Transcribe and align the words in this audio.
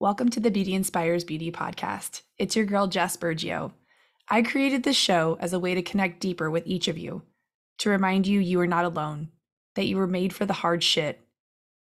Welcome 0.00 0.28
to 0.28 0.38
the 0.38 0.52
Beauty 0.52 0.74
Inspires 0.74 1.24
Beauty 1.24 1.50
podcast. 1.50 2.22
It's 2.38 2.54
your 2.54 2.64
girl, 2.66 2.86
Jess 2.86 3.16
Burgio. 3.16 3.72
I 4.28 4.42
created 4.42 4.84
this 4.84 4.96
show 4.96 5.36
as 5.40 5.52
a 5.52 5.58
way 5.58 5.74
to 5.74 5.82
connect 5.82 6.20
deeper 6.20 6.48
with 6.48 6.64
each 6.68 6.86
of 6.86 6.96
you, 6.96 7.22
to 7.78 7.90
remind 7.90 8.28
you 8.28 8.38
you 8.38 8.60
are 8.60 8.66
not 8.68 8.84
alone, 8.84 9.30
that 9.74 9.86
you 9.86 9.96
were 9.96 10.06
made 10.06 10.32
for 10.32 10.46
the 10.46 10.52
hard 10.52 10.84
shit. 10.84 11.26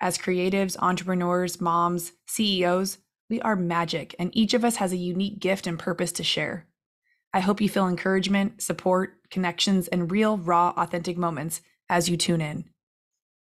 As 0.00 0.16
creatives, 0.16 0.78
entrepreneurs, 0.78 1.60
moms, 1.60 2.12
CEOs, 2.26 2.96
we 3.28 3.38
are 3.42 3.54
magic, 3.54 4.14
and 4.18 4.34
each 4.34 4.54
of 4.54 4.64
us 4.64 4.76
has 4.76 4.92
a 4.92 4.96
unique 4.96 5.38
gift 5.38 5.66
and 5.66 5.78
purpose 5.78 6.12
to 6.12 6.24
share. 6.24 6.66
I 7.34 7.40
hope 7.40 7.60
you 7.60 7.68
feel 7.68 7.86
encouragement, 7.86 8.62
support, 8.62 9.28
connections, 9.28 9.88
and 9.88 10.10
real, 10.10 10.38
raw, 10.38 10.72
authentic 10.78 11.18
moments 11.18 11.60
as 11.90 12.08
you 12.08 12.16
tune 12.16 12.40
in. 12.40 12.64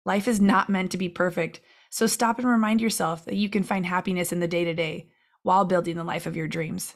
Life 0.05 0.27
is 0.27 0.41
not 0.41 0.69
meant 0.69 0.91
to 0.91 0.99
be 0.99 1.09
perfect, 1.09 1.61
so 1.97 2.07
stop 2.07 2.39
and 2.39 2.47
remind 2.47 2.83
yourself 2.83 3.25
that 3.25 3.37
you 3.37 3.49
can 3.49 3.63
find 3.63 3.87
happiness 3.87 4.31
in 4.31 4.39
the 4.39 4.47
day 4.47 4.65
to 4.65 4.75
day 4.75 5.09
while 5.45 5.65
building 5.65 5.97
the 5.97 6.05
life 6.05 6.27
of 6.27 6.37
your 6.37 6.47
dreams. 6.47 6.95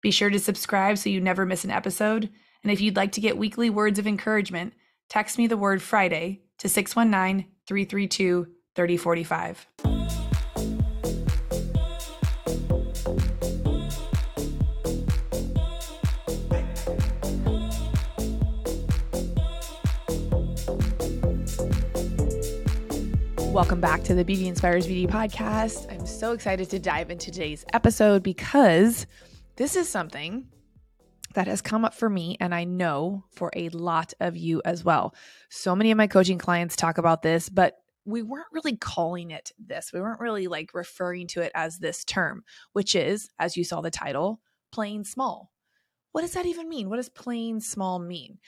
Be 0.00 0.10
sure 0.10 0.30
to 0.30 0.38
subscribe 0.40 0.98
so 0.98 1.10
you 1.10 1.20
never 1.20 1.46
miss 1.46 1.62
an 1.62 1.70
episode. 1.70 2.28
And 2.64 2.72
if 2.72 2.80
you'd 2.80 2.96
like 2.96 3.12
to 3.12 3.20
get 3.20 3.38
weekly 3.38 3.70
words 3.70 4.00
of 4.00 4.06
encouragement, 4.08 4.72
text 5.08 5.38
me 5.38 5.46
the 5.46 5.56
word 5.56 5.80
Friday 5.80 6.42
to 6.58 6.68
619 6.68 7.52
332 7.68 8.48
3045. 8.74 9.91
Welcome 23.52 23.82
back 23.82 24.02
to 24.04 24.14
the 24.14 24.24
Beauty 24.24 24.48
Inspires 24.48 24.86
Beauty 24.86 25.06
podcast. 25.06 25.92
I'm 25.92 26.06
so 26.06 26.32
excited 26.32 26.70
to 26.70 26.78
dive 26.78 27.10
into 27.10 27.30
today's 27.30 27.66
episode 27.74 28.22
because 28.22 29.06
this 29.56 29.76
is 29.76 29.90
something 29.90 30.46
that 31.34 31.48
has 31.48 31.60
come 31.60 31.84
up 31.84 31.92
for 31.92 32.08
me 32.08 32.38
and 32.40 32.54
I 32.54 32.64
know 32.64 33.24
for 33.30 33.50
a 33.54 33.68
lot 33.68 34.14
of 34.20 34.38
you 34.38 34.62
as 34.64 34.86
well. 34.86 35.14
So 35.50 35.76
many 35.76 35.90
of 35.90 35.98
my 35.98 36.06
coaching 36.06 36.38
clients 36.38 36.76
talk 36.76 36.96
about 36.96 37.20
this, 37.20 37.50
but 37.50 37.76
we 38.06 38.22
weren't 38.22 38.46
really 38.52 38.74
calling 38.74 39.32
it 39.32 39.52
this. 39.58 39.92
We 39.92 40.00
weren't 40.00 40.20
really 40.20 40.46
like 40.46 40.70
referring 40.72 41.26
to 41.28 41.42
it 41.42 41.52
as 41.54 41.78
this 41.78 42.06
term, 42.06 42.44
which 42.72 42.94
is, 42.94 43.28
as 43.38 43.54
you 43.54 43.64
saw 43.64 43.82
the 43.82 43.90
title, 43.90 44.40
playing 44.72 45.04
small. 45.04 45.52
What 46.12 46.22
does 46.22 46.32
that 46.32 46.46
even 46.46 46.70
mean? 46.70 46.88
What 46.88 46.96
does 46.96 47.10
playing 47.10 47.60
small 47.60 47.98
mean? 47.98 48.38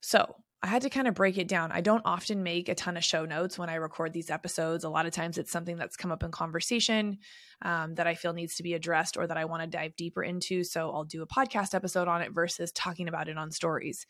So, 0.00 0.36
I 0.60 0.66
had 0.66 0.82
to 0.82 0.90
kind 0.90 1.06
of 1.06 1.14
break 1.14 1.38
it 1.38 1.46
down. 1.46 1.70
I 1.70 1.80
don't 1.80 2.02
often 2.04 2.42
make 2.42 2.68
a 2.68 2.74
ton 2.74 2.96
of 2.96 3.04
show 3.04 3.24
notes 3.24 3.58
when 3.58 3.68
I 3.68 3.76
record 3.76 4.12
these 4.12 4.28
episodes. 4.28 4.82
A 4.82 4.88
lot 4.88 5.06
of 5.06 5.12
times 5.12 5.38
it's 5.38 5.52
something 5.52 5.76
that's 5.76 5.96
come 5.96 6.10
up 6.10 6.24
in 6.24 6.32
conversation 6.32 7.18
um, 7.62 7.94
that 7.94 8.08
I 8.08 8.16
feel 8.16 8.32
needs 8.32 8.56
to 8.56 8.64
be 8.64 8.74
addressed 8.74 9.16
or 9.16 9.26
that 9.28 9.36
I 9.36 9.44
want 9.44 9.62
to 9.62 9.68
dive 9.68 9.94
deeper 9.94 10.22
into. 10.22 10.64
So 10.64 10.90
I'll 10.90 11.04
do 11.04 11.22
a 11.22 11.28
podcast 11.28 11.74
episode 11.74 12.08
on 12.08 12.22
it 12.22 12.32
versus 12.32 12.72
talking 12.72 13.06
about 13.06 13.28
it 13.28 13.38
on 13.38 13.52
stories. 13.52 14.04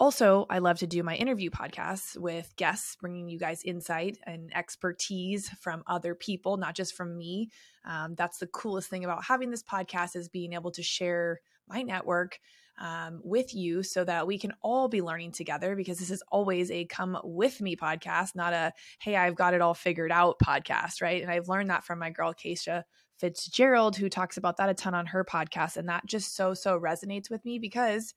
Also, 0.00 0.44
I 0.50 0.58
love 0.58 0.80
to 0.80 0.88
do 0.88 1.04
my 1.04 1.14
interview 1.14 1.50
podcasts 1.50 2.18
with 2.18 2.52
guests, 2.56 2.96
bringing 3.00 3.28
you 3.28 3.38
guys 3.38 3.62
insight 3.62 4.18
and 4.26 4.50
expertise 4.56 5.48
from 5.60 5.84
other 5.86 6.16
people, 6.16 6.56
not 6.56 6.74
just 6.74 6.96
from 6.96 7.16
me. 7.16 7.50
Um, 7.84 8.16
that's 8.16 8.38
the 8.38 8.48
coolest 8.48 8.90
thing 8.90 9.04
about 9.04 9.22
having 9.22 9.50
this 9.50 9.62
podcast 9.62 10.16
is 10.16 10.28
being 10.28 10.54
able 10.54 10.72
to 10.72 10.82
share 10.82 11.40
my 11.68 11.82
network 11.82 12.40
um, 12.78 13.20
with 13.22 13.54
you 13.54 13.82
so 13.82 14.04
that 14.04 14.26
we 14.26 14.38
can 14.38 14.52
all 14.62 14.88
be 14.88 15.02
learning 15.02 15.32
together 15.32 15.76
because 15.76 15.98
this 15.98 16.10
is 16.10 16.22
always 16.30 16.70
a 16.70 16.84
come 16.86 17.18
with 17.22 17.60
me 17.60 17.76
podcast, 17.76 18.34
not 18.34 18.52
a 18.52 18.72
hey, 19.00 19.16
I've 19.16 19.36
got 19.36 19.54
it 19.54 19.60
all 19.60 19.74
figured 19.74 20.12
out 20.12 20.36
podcast, 20.42 21.00
right? 21.00 21.22
And 21.22 21.30
I've 21.30 21.48
learned 21.48 21.70
that 21.70 21.84
from 21.84 21.98
my 21.98 22.10
girl, 22.10 22.34
Keisha 22.34 22.84
Fitzgerald, 23.18 23.96
who 23.96 24.08
talks 24.08 24.36
about 24.36 24.56
that 24.56 24.68
a 24.68 24.74
ton 24.74 24.94
on 24.94 25.06
her 25.06 25.24
podcast. 25.24 25.76
And 25.76 25.88
that 25.88 26.06
just 26.06 26.34
so, 26.34 26.54
so 26.54 26.78
resonates 26.78 27.30
with 27.30 27.44
me 27.44 27.58
because 27.58 28.14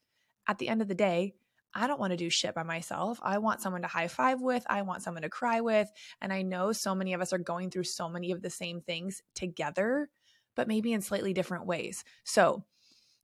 at 0.47 0.57
the 0.57 0.69
end 0.69 0.81
of 0.81 0.87
the 0.87 0.95
day, 0.95 1.35
I 1.73 1.85
don't 1.85 1.99
want 1.99 2.11
to 2.11 2.17
do 2.17 2.29
shit 2.29 2.55
by 2.55 2.63
myself. 2.63 3.19
I 3.21 3.37
want 3.37 3.61
someone 3.61 3.83
to 3.83 3.87
high 3.87 4.07
five 4.07 4.41
with. 4.41 4.65
I 4.67 4.81
want 4.81 5.03
someone 5.03 5.21
to 5.21 5.29
cry 5.29 5.61
with. 5.61 5.91
And 6.21 6.33
I 6.33 6.41
know 6.41 6.71
so 6.71 6.95
many 6.95 7.13
of 7.13 7.21
us 7.21 7.33
are 7.33 7.37
going 7.37 7.69
through 7.69 7.83
so 7.83 8.09
many 8.09 8.31
of 8.31 8.41
the 8.41 8.49
same 8.49 8.81
things 8.81 9.21
together, 9.35 10.09
but 10.55 10.67
maybe 10.67 10.93
in 10.93 11.01
slightly 11.01 11.33
different 11.33 11.67
ways. 11.67 12.03
So, 12.23 12.63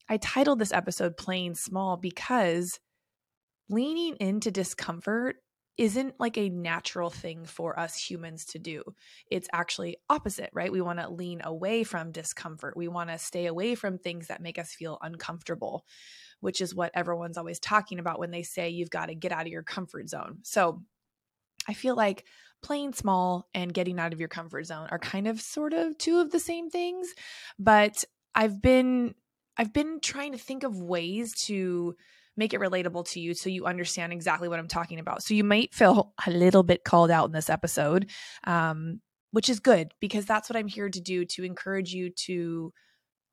I 0.09 0.17
titled 0.17 0.59
this 0.59 0.73
episode 0.73 1.17
Playing 1.17 1.55
Small 1.55 1.97
because 1.97 2.79
leaning 3.69 4.15
into 4.19 4.51
discomfort 4.51 5.37
isn't 5.77 6.13
like 6.19 6.37
a 6.37 6.49
natural 6.49 7.09
thing 7.09 7.45
for 7.45 7.79
us 7.79 7.97
humans 7.97 8.45
to 8.45 8.59
do. 8.59 8.83
It's 9.31 9.47
actually 9.51 9.97
opposite, 10.09 10.51
right? 10.53 10.71
We 10.71 10.81
want 10.81 10.99
to 10.99 11.09
lean 11.09 11.41
away 11.43 11.83
from 11.83 12.11
discomfort. 12.11 12.77
We 12.77 12.87
want 12.87 13.09
to 13.09 13.17
stay 13.17 13.47
away 13.47 13.73
from 13.75 13.97
things 13.97 14.27
that 14.27 14.41
make 14.41 14.59
us 14.59 14.73
feel 14.73 14.99
uncomfortable, 15.01 15.85
which 16.41 16.61
is 16.61 16.75
what 16.75 16.91
everyone's 16.93 17.37
always 17.37 17.59
talking 17.59 17.97
about 17.97 18.19
when 18.19 18.29
they 18.29 18.43
say 18.43 18.69
you've 18.69 18.91
got 18.91 19.07
to 19.07 19.15
get 19.15 19.31
out 19.31 19.47
of 19.47 19.51
your 19.51 19.63
comfort 19.63 20.09
zone. 20.09 20.39
So 20.43 20.83
I 21.67 21.73
feel 21.73 21.95
like 21.95 22.25
playing 22.61 22.93
small 22.93 23.47
and 23.53 23.73
getting 23.73 23.99
out 23.99 24.13
of 24.13 24.19
your 24.19 24.29
comfort 24.29 24.65
zone 24.65 24.87
are 24.91 24.99
kind 24.99 25.27
of 25.27 25.41
sort 25.41 25.73
of 25.73 25.97
two 25.97 26.19
of 26.19 26.31
the 26.31 26.39
same 26.39 26.69
things, 26.69 27.13
but 27.57 28.03
I've 28.35 28.61
been 28.61 29.15
I've 29.57 29.73
been 29.73 29.99
trying 30.01 30.31
to 30.31 30.37
think 30.37 30.63
of 30.63 30.81
ways 30.81 31.33
to 31.45 31.95
make 32.35 32.53
it 32.53 32.59
relatable 32.59 33.07
to 33.11 33.19
you 33.19 33.33
so 33.33 33.49
you 33.49 33.65
understand 33.65 34.11
exactly 34.11 34.47
what 34.47 34.59
I'm 34.59 34.67
talking 34.67 34.99
about. 34.99 35.23
So 35.23 35.33
you 35.33 35.43
might 35.43 35.73
feel 35.73 36.13
a 36.25 36.31
little 36.31 36.63
bit 36.63 36.83
called 36.83 37.11
out 37.11 37.25
in 37.25 37.31
this 37.31 37.49
episode, 37.49 38.09
um, 38.45 39.01
which 39.31 39.49
is 39.49 39.59
good 39.59 39.93
because 39.99 40.25
that's 40.25 40.49
what 40.49 40.57
I'm 40.57 40.67
here 40.67 40.89
to 40.89 41.01
do 41.01 41.25
to 41.25 41.43
encourage 41.43 41.93
you 41.93 42.09
to 42.09 42.73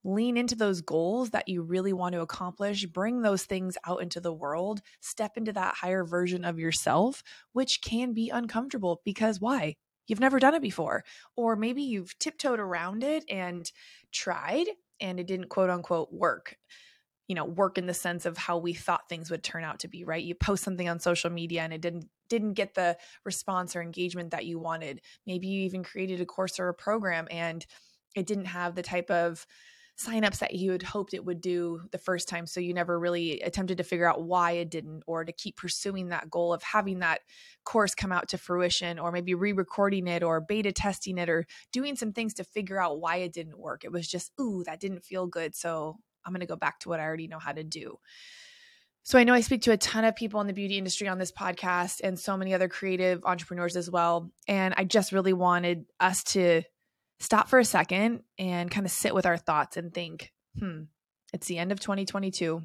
lean 0.02 0.36
into 0.36 0.54
those 0.54 0.80
goals 0.80 1.30
that 1.30 1.48
you 1.48 1.62
really 1.62 1.92
want 1.92 2.14
to 2.14 2.22
accomplish, 2.22 2.86
bring 2.86 3.20
those 3.20 3.44
things 3.44 3.76
out 3.86 4.02
into 4.02 4.20
the 4.20 4.32
world, 4.32 4.80
step 5.00 5.36
into 5.36 5.52
that 5.52 5.74
higher 5.74 6.04
version 6.04 6.44
of 6.44 6.58
yourself, 6.58 7.22
which 7.52 7.82
can 7.82 8.14
be 8.14 8.30
uncomfortable 8.30 9.02
because 9.04 9.40
why? 9.40 9.74
You've 10.06 10.20
never 10.20 10.40
done 10.40 10.54
it 10.54 10.62
before. 10.62 11.04
Or 11.36 11.54
maybe 11.54 11.82
you've 11.82 12.18
tiptoed 12.18 12.58
around 12.58 13.04
it 13.04 13.24
and 13.28 13.70
tried 14.10 14.66
and 15.00 15.20
it 15.20 15.26
didn't 15.26 15.48
quote 15.48 15.70
unquote 15.70 16.12
work 16.12 16.56
you 17.30 17.36
know 17.36 17.44
work 17.44 17.78
in 17.78 17.86
the 17.86 17.94
sense 17.94 18.26
of 18.26 18.36
how 18.36 18.58
we 18.58 18.74
thought 18.74 19.08
things 19.08 19.30
would 19.30 19.44
turn 19.44 19.62
out 19.62 19.78
to 19.78 19.88
be 19.88 20.02
right? 20.02 20.24
You 20.24 20.34
post 20.34 20.64
something 20.64 20.88
on 20.88 20.98
social 20.98 21.30
media 21.30 21.62
and 21.62 21.72
it 21.72 21.80
didn't 21.80 22.06
didn't 22.28 22.54
get 22.54 22.74
the 22.74 22.96
response 23.24 23.76
or 23.76 23.82
engagement 23.82 24.32
that 24.32 24.46
you 24.46 24.58
wanted. 24.58 25.00
Maybe 25.26 25.46
you 25.46 25.62
even 25.62 25.84
created 25.84 26.20
a 26.20 26.26
course 26.26 26.58
or 26.58 26.68
a 26.68 26.74
program 26.74 27.28
and 27.30 27.64
it 28.16 28.26
didn't 28.26 28.46
have 28.46 28.74
the 28.74 28.82
type 28.82 29.10
of 29.12 29.46
signups 30.00 30.38
that 30.38 30.54
you 30.54 30.72
had 30.72 30.82
hoped 30.82 31.14
it 31.14 31.24
would 31.24 31.40
do 31.40 31.82
the 31.90 31.98
first 31.98 32.28
time 32.28 32.46
so 32.46 32.60
you 32.60 32.72
never 32.72 32.98
really 32.98 33.40
attempted 33.40 33.78
to 33.78 33.84
figure 33.84 34.08
out 34.08 34.22
why 34.22 34.52
it 34.52 34.70
didn't 34.70 35.02
or 35.06 35.24
to 35.24 35.32
keep 35.32 35.56
pursuing 35.56 36.08
that 36.08 36.30
goal 36.30 36.52
of 36.52 36.62
having 36.62 37.00
that 37.00 37.20
course 37.64 37.94
come 37.94 38.12
out 38.12 38.28
to 38.28 38.38
fruition 38.38 38.98
or 38.98 39.12
maybe 39.12 39.34
re-recording 39.34 40.06
it 40.06 40.22
or 40.22 40.40
beta 40.40 40.72
testing 40.72 41.18
it 41.18 41.28
or 41.28 41.46
doing 41.72 41.96
some 41.96 42.12
things 42.12 42.34
to 42.34 42.44
figure 42.44 42.80
out 42.80 43.00
why 43.00 43.16
it 43.16 43.32
didn't 43.32 43.58
work 43.58 43.84
it 43.84 43.92
was 43.92 44.08
just 44.08 44.32
ooh 44.40 44.62
that 44.64 44.80
didn't 44.80 45.04
feel 45.04 45.26
good 45.26 45.54
so 45.54 45.96
i'm 46.24 46.32
going 46.32 46.40
to 46.40 46.46
go 46.46 46.56
back 46.56 46.78
to 46.78 46.88
what 46.88 47.00
i 47.00 47.04
already 47.04 47.28
know 47.28 47.38
how 47.38 47.52
to 47.52 47.64
do 47.64 47.98
so 49.02 49.18
I 49.18 49.24
know 49.24 49.32
I 49.32 49.40
speak 49.40 49.62
to 49.62 49.72
a 49.72 49.78
ton 49.78 50.04
of 50.04 50.14
people 50.14 50.42
in 50.42 50.46
the 50.46 50.52
beauty 50.52 50.76
industry 50.76 51.08
on 51.08 51.18
this 51.18 51.32
podcast 51.32 52.00
and 52.04 52.18
so 52.18 52.36
many 52.36 52.52
other 52.52 52.68
creative 52.68 53.24
entrepreneurs 53.24 53.74
as 53.74 53.90
well. 53.90 54.30
And 54.46 54.74
I 54.76 54.84
just 54.84 55.10
really 55.10 55.32
wanted 55.32 55.86
us 55.98 56.22
to 56.24 56.62
stop 57.20 57.48
for 57.48 57.58
a 57.58 57.64
second 57.64 58.22
and 58.38 58.70
kind 58.70 58.86
of 58.86 58.92
sit 58.92 59.14
with 59.14 59.26
our 59.26 59.36
thoughts 59.36 59.76
and 59.76 59.92
think, 59.92 60.32
hmm, 60.58 60.82
it's 61.32 61.46
the 61.46 61.58
end 61.58 61.70
of 61.70 61.80
2022. 61.80 62.62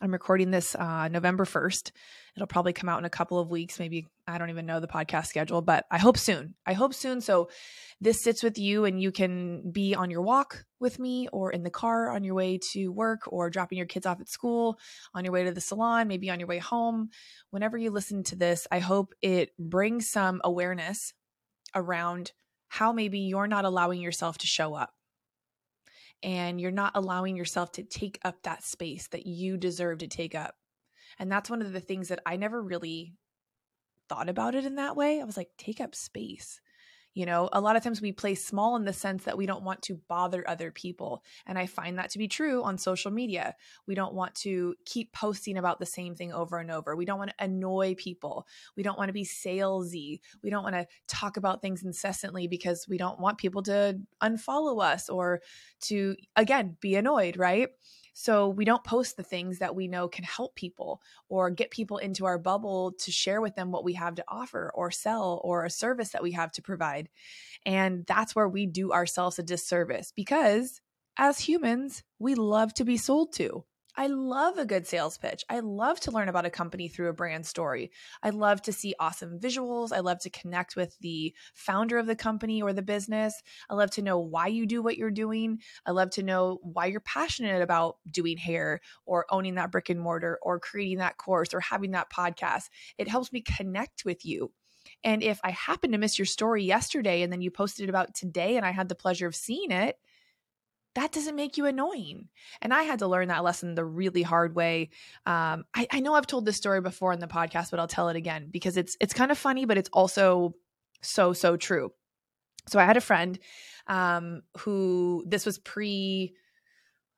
I'm 0.00 0.12
recording 0.12 0.52
this 0.52 0.76
uh, 0.76 1.08
November 1.08 1.44
1st. 1.44 1.90
It'll 2.36 2.46
probably 2.46 2.72
come 2.72 2.88
out 2.88 3.00
in 3.00 3.04
a 3.04 3.10
couple 3.10 3.40
of 3.40 3.50
weeks. 3.50 3.80
Maybe 3.80 4.06
I 4.28 4.38
don't 4.38 4.50
even 4.50 4.64
know 4.64 4.78
the 4.78 4.86
podcast 4.86 5.26
schedule, 5.26 5.60
but 5.60 5.86
I 5.90 5.98
hope 5.98 6.16
soon. 6.16 6.54
I 6.64 6.72
hope 6.72 6.94
soon. 6.94 7.20
So 7.20 7.48
this 8.00 8.22
sits 8.22 8.44
with 8.44 8.58
you 8.58 8.84
and 8.84 9.02
you 9.02 9.10
can 9.10 9.72
be 9.72 9.96
on 9.96 10.08
your 10.08 10.22
walk 10.22 10.64
with 10.78 11.00
me 11.00 11.26
or 11.32 11.50
in 11.50 11.64
the 11.64 11.70
car 11.70 12.10
on 12.10 12.22
your 12.22 12.34
way 12.34 12.60
to 12.74 12.92
work 12.92 13.22
or 13.26 13.50
dropping 13.50 13.78
your 13.78 13.88
kids 13.88 14.06
off 14.06 14.20
at 14.20 14.28
school, 14.28 14.78
on 15.14 15.24
your 15.24 15.32
way 15.32 15.42
to 15.44 15.52
the 15.52 15.60
salon, 15.60 16.06
maybe 16.06 16.30
on 16.30 16.38
your 16.38 16.48
way 16.48 16.58
home. 16.58 17.08
Whenever 17.50 17.76
you 17.76 17.90
listen 17.90 18.22
to 18.24 18.36
this, 18.36 18.68
I 18.70 18.78
hope 18.78 19.14
it 19.20 19.50
brings 19.58 20.10
some 20.10 20.40
awareness 20.44 21.12
around 21.74 22.30
how 22.68 22.92
maybe 22.92 23.20
you're 23.20 23.46
not 23.46 23.64
allowing 23.64 24.00
yourself 24.00 24.38
to 24.38 24.46
show 24.46 24.74
up 24.74 24.92
and 26.22 26.60
you're 26.60 26.70
not 26.70 26.92
allowing 26.94 27.36
yourself 27.36 27.72
to 27.72 27.82
take 27.82 28.18
up 28.24 28.42
that 28.42 28.62
space 28.62 29.08
that 29.08 29.26
you 29.26 29.56
deserve 29.56 29.98
to 29.98 30.08
take 30.08 30.34
up. 30.34 30.54
And 31.18 31.30
that's 31.30 31.50
one 31.50 31.62
of 31.62 31.72
the 31.72 31.80
things 31.80 32.08
that 32.08 32.20
I 32.26 32.36
never 32.36 32.60
really 32.60 33.14
thought 34.08 34.28
about 34.28 34.54
it 34.54 34.64
in 34.64 34.76
that 34.76 34.96
way. 34.96 35.20
I 35.20 35.24
was 35.24 35.36
like, 35.36 35.50
take 35.58 35.80
up 35.80 35.94
space. 35.94 36.60
You 37.14 37.26
know, 37.26 37.48
a 37.52 37.60
lot 37.60 37.76
of 37.76 37.82
times 37.82 38.00
we 38.00 38.12
play 38.12 38.34
small 38.34 38.76
in 38.76 38.84
the 38.84 38.92
sense 38.92 39.24
that 39.24 39.36
we 39.36 39.46
don't 39.46 39.64
want 39.64 39.82
to 39.82 40.00
bother 40.08 40.48
other 40.48 40.70
people. 40.70 41.24
And 41.46 41.58
I 41.58 41.66
find 41.66 41.98
that 41.98 42.10
to 42.10 42.18
be 42.18 42.28
true 42.28 42.62
on 42.62 42.78
social 42.78 43.10
media. 43.10 43.54
We 43.86 43.94
don't 43.94 44.14
want 44.14 44.34
to 44.36 44.74
keep 44.84 45.12
posting 45.12 45.56
about 45.56 45.80
the 45.80 45.86
same 45.86 46.14
thing 46.14 46.32
over 46.32 46.58
and 46.58 46.70
over. 46.70 46.94
We 46.94 47.04
don't 47.04 47.18
want 47.18 47.30
to 47.30 47.44
annoy 47.44 47.94
people. 47.96 48.46
We 48.76 48.82
don't 48.82 48.98
want 48.98 49.08
to 49.08 49.14
be 49.14 49.24
salesy. 49.24 50.20
We 50.42 50.50
don't 50.50 50.62
want 50.62 50.76
to 50.76 50.86
talk 51.08 51.36
about 51.36 51.60
things 51.60 51.82
incessantly 51.82 52.46
because 52.46 52.86
we 52.88 52.98
don't 52.98 53.20
want 53.20 53.38
people 53.38 53.62
to 53.64 53.98
unfollow 54.22 54.82
us 54.82 55.08
or 55.08 55.40
to, 55.80 56.14
again, 56.36 56.76
be 56.80 56.94
annoyed, 56.94 57.36
right? 57.36 57.68
So 58.20 58.48
we 58.48 58.64
don't 58.64 58.82
post 58.82 59.16
the 59.16 59.22
things 59.22 59.60
that 59.60 59.76
we 59.76 59.86
know 59.86 60.08
can 60.08 60.24
help 60.24 60.56
people 60.56 61.00
or 61.28 61.50
get 61.50 61.70
people 61.70 61.98
into 61.98 62.26
our 62.26 62.36
bubble 62.36 62.94
to 62.98 63.12
share 63.12 63.40
with 63.40 63.54
them 63.54 63.70
what 63.70 63.84
we 63.84 63.92
have 63.92 64.16
to 64.16 64.24
offer 64.26 64.72
or 64.74 64.90
sell 64.90 65.40
or 65.44 65.64
a 65.64 65.70
service 65.70 66.08
that 66.08 66.22
we 66.24 66.32
have 66.32 66.50
to 66.52 66.62
provide. 66.62 67.10
And 67.64 68.04
that's 68.06 68.34
where 68.34 68.48
we 68.48 68.66
do 68.66 68.90
ourselves 68.90 69.38
a 69.38 69.44
disservice 69.44 70.12
because 70.16 70.80
as 71.16 71.38
humans, 71.38 72.02
we 72.18 72.34
love 72.34 72.74
to 72.74 72.84
be 72.84 72.96
sold 72.96 73.34
to. 73.34 73.62
I 73.98 74.06
love 74.06 74.58
a 74.58 74.64
good 74.64 74.86
sales 74.86 75.18
pitch. 75.18 75.44
I 75.50 75.58
love 75.58 75.98
to 76.00 76.12
learn 76.12 76.28
about 76.28 76.46
a 76.46 76.50
company 76.50 76.86
through 76.86 77.08
a 77.08 77.12
brand 77.12 77.44
story. 77.44 77.90
I 78.22 78.30
love 78.30 78.62
to 78.62 78.72
see 78.72 78.94
awesome 79.00 79.40
visuals. 79.40 79.92
I 79.92 79.98
love 79.98 80.20
to 80.20 80.30
connect 80.30 80.76
with 80.76 80.96
the 81.00 81.34
founder 81.56 81.98
of 81.98 82.06
the 82.06 82.14
company 82.14 82.62
or 82.62 82.72
the 82.72 82.80
business. 82.80 83.42
I 83.68 83.74
love 83.74 83.90
to 83.92 84.02
know 84.02 84.20
why 84.20 84.46
you 84.46 84.66
do 84.66 84.82
what 84.82 84.98
you're 84.98 85.10
doing. 85.10 85.58
I 85.84 85.90
love 85.90 86.10
to 86.10 86.22
know 86.22 86.60
why 86.62 86.86
you're 86.86 87.00
passionate 87.00 87.60
about 87.60 87.96
doing 88.08 88.36
hair 88.36 88.82
or 89.04 89.26
owning 89.30 89.56
that 89.56 89.72
brick 89.72 89.90
and 89.90 89.98
mortar 89.98 90.38
or 90.42 90.60
creating 90.60 90.98
that 90.98 91.16
course 91.16 91.52
or 91.52 91.58
having 91.58 91.90
that 91.90 92.08
podcast. 92.08 92.68
It 92.98 93.08
helps 93.08 93.32
me 93.32 93.40
connect 93.40 94.04
with 94.04 94.24
you. 94.24 94.52
And 95.02 95.24
if 95.24 95.40
I 95.42 95.50
happen 95.50 95.90
to 95.90 95.98
miss 95.98 96.20
your 96.20 96.26
story 96.26 96.62
yesterday 96.62 97.22
and 97.22 97.32
then 97.32 97.40
you 97.40 97.50
posted 97.50 97.82
it 97.82 97.90
about 97.90 98.14
today 98.14 98.56
and 98.56 98.64
I 98.64 98.70
had 98.70 98.88
the 98.88 98.94
pleasure 98.94 99.26
of 99.26 99.34
seeing 99.34 99.72
it, 99.72 99.98
that 100.98 101.12
doesn't 101.12 101.36
make 101.36 101.56
you 101.56 101.66
annoying. 101.66 102.28
And 102.60 102.74
I 102.74 102.82
had 102.82 102.98
to 102.98 103.06
learn 103.06 103.28
that 103.28 103.44
lesson 103.44 103.76
the 103.76 103.84
really 103.84 104.22
hard 104.22 104.56
way. 104.56 104.90
Um, 105.26 105.64
I, 105.72 105.86
I 105.92 106.00
know 106.00 106.14
I've 106.14 106.26
told 106.26 106.44
this 106.44 106.56
story 106.56 106.80
before 106.80 107.12
in 107.12 107.20
the 107.20 107.28
podcast, 107.28 107.70
but 107.70 107.78
I'll 107.78 107.86
tell 107.86 108.08
it 108.08 108.16
again 108.16 108.48
because 108.50 108.76
it's 108.76 108.96
it's 109.00 109.14
kind 109.14 109.30
of 109.30 109.38
funny, 109.38 109.64
but 109.64 109.78
it's 109.78 109.90
also 109.92 110.54
so 111.00 111.32
so 111.32 111.56
true. 111.56 111.92
So 112.66 112.80
I 112.80 112.84
had 112.84 112.96
a 112.96 113.00
friend 113.00 113.38
um, 113.86 114.42
who 114.58 115.24
this 115.26 115.46
was 115.46 115.58
pre, 115.58 116.34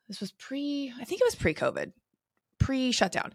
this 0.09 0.21
was 0.21 0.33
pre, 0.33 0.93
I 1.01 1.05
think 1.05 1.23
it 1.23 1.27
was 1.27 1.35
pre 1.35 1.55
COVID, 1.55 1.93
pre 2.59 2.93
shutdown 2.93 3.33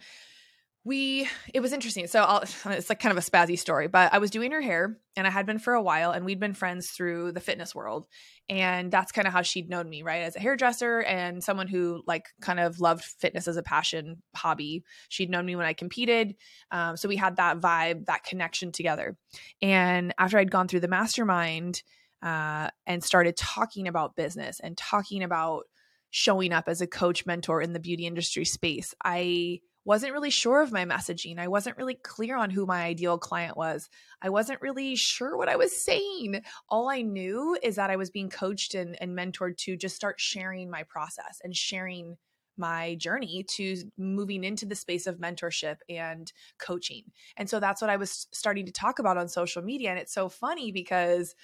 we 0.85 1.27
it 1.53 1.59
was 1.59 1.73
interesting. 1.73 2.05
So 2.07 2.23
I'll, 2.23 2.41
it's 2.71 2.89
like 2.89 2.99
kind 2.99 3.11
of 3.11 3.17
a 3.17 3.27
spazzy 3.27 3.57
story 3.59 3.87
but 3.87 4.13
i 4.13 4.19
was 4.19 4.31
doing 4.31 4.51
her 4.51 4.61
hair 4.61 4.97
and 5.17 5.27
i 5.27 5.29
had 5.29 5.45
been 5.45 5.59
for 5.59 5.73
a 5.73 5.81
while 5.81 6.11
and 6.11 6.23
we'd 6.23 6.39
been 6.39 6.53
friends 6.53 6.91
through 6.91 7.33
the 7.33 7.41
fitness 7.41 7.75
world. 7.75 8.07
And 8.47 8.91
that's 8.91 9.11
kind 9.11 9.27
of 9.27 9.33
how 9.33 9.41
she'd 9.41 9.69
known 9.69 9.89
me 9.89 10.03
right 10.03 10.21
as 10.21 10.35
a 10.35 10.39
hairdresser 10.39 11.01
and 11.01 11.43
someone 11.43 11.67
who 11.67 12.03
like 12.05 12.27
kind 12.39 12.59
of 12.59 12.79
loved 12.79 13.03
fitness 13.03 13.47
as 13.47 13.57
a 13.57 13.63
passion 13.63 14.21
hobby. 14.35 14.83
She'd 15.09 15.31
known 15.31 15.45
me 15.45 15.55
when 15.55 15.65
i 15.65 15.73
competed 15.73 16.35
um, 16.71 16.95
so 16.95 17.09
we 17.09 17.17
had 17.17 17.37
that 17.37 17.59
vibe 17.59 18.05
that 18.05 18.23
connection 18.23 18.71
together. 18.71 19.17
And 19.61 20.13
after 20.17 20.37
i'd 20.37 20.51
gone 20.51 20.67
through 20.67 20.81
the 20.81 20.87
mastermind 20.87 21.81
uh, 22.21 22.69
and 22.87 23.03
started 23.03 23.35
talking 23.35 23.87
about 23.87 24.15
business 24.15 24.59
and 24.59 24.77
talking 24.77 25.23
about 25.23 25.63
showing 26.11 26.53
up 26.53 26.69
as 26.69 26.79
a 26.79 26.87
coach 26.87 27.25
mentor 27.25 27.61
in 27.61 27.73
the 27.73 27.79
beauty 27.79 28.05
industry 28.05 28.45
space 28.45 28.93
i 29.03 29.59
wasn't 29.85 30.13
really 30.13 30.31
sure 30.31 30.61
of 30.61 30.71
my 30.71 30.83
messaging. 30.83 31.37
I 31.37 31.47
wasn't 31.47 31.77
really 31.77 31.93
clear 31.93 32.35
on 32.35 32.49
who 32.49 32.65
my 32.65 32.83
ideal 32.83 33.17
client 33.17 33.55
was. 33.55 33.89
I 34.21 34.29
wasn't 34.29 34.61
really 34.61 34.95
sure 34.95 35.37
what 35.37 35.47
I 35.47 35.55
was 35.55 35.75
saying. 35.75 36.41
All 36.67 36.89
I 36.89 37.01
knew 37.01 37.57
is 37.61 37.75
that 37.75 37.91
I 37.91 37.95
was 37.95 38.09
being 38.09 38.29
coached 38.29 38.73
and, 38.73 38.97
and 38.99 39.17
mentored 39.17 39.57
to 39.59 39.77
just 39.77 39.95
start 39.95 40.19
sharing 40.19 40.69
my 40.69 40.83
process 40.83 41.39
and 41.43 41.55
sharing 41.55 42.17
my 42.57 42.95
journey 42.95 43.45
to 43.49 43.75
moving 43.97 44.43
into 44.43 44.65
the 44.65 44.75
space 44.75 45.07
of 45.07 45.17
mentorship 45.17 45.77
and 45.89 46.31
coaching. 46.57 47.03
And 47.37 47.49
so 47.49 47.59
that's 47.59 47.81
what 47.81 47.89
I 47.89 47.97
was 47.97 48.27
starting 48.31 48.65
to 48.65 48.71
talk 48.71 48.99
about 48.99 49.17
on 49.17 49.27
social 49.27 49.61
media. 49.61 49.89
And 49.89 49.99
it's 49.99 50.13
so 50.13 50.29
funny 50.29 50.71
because 50.71 51.35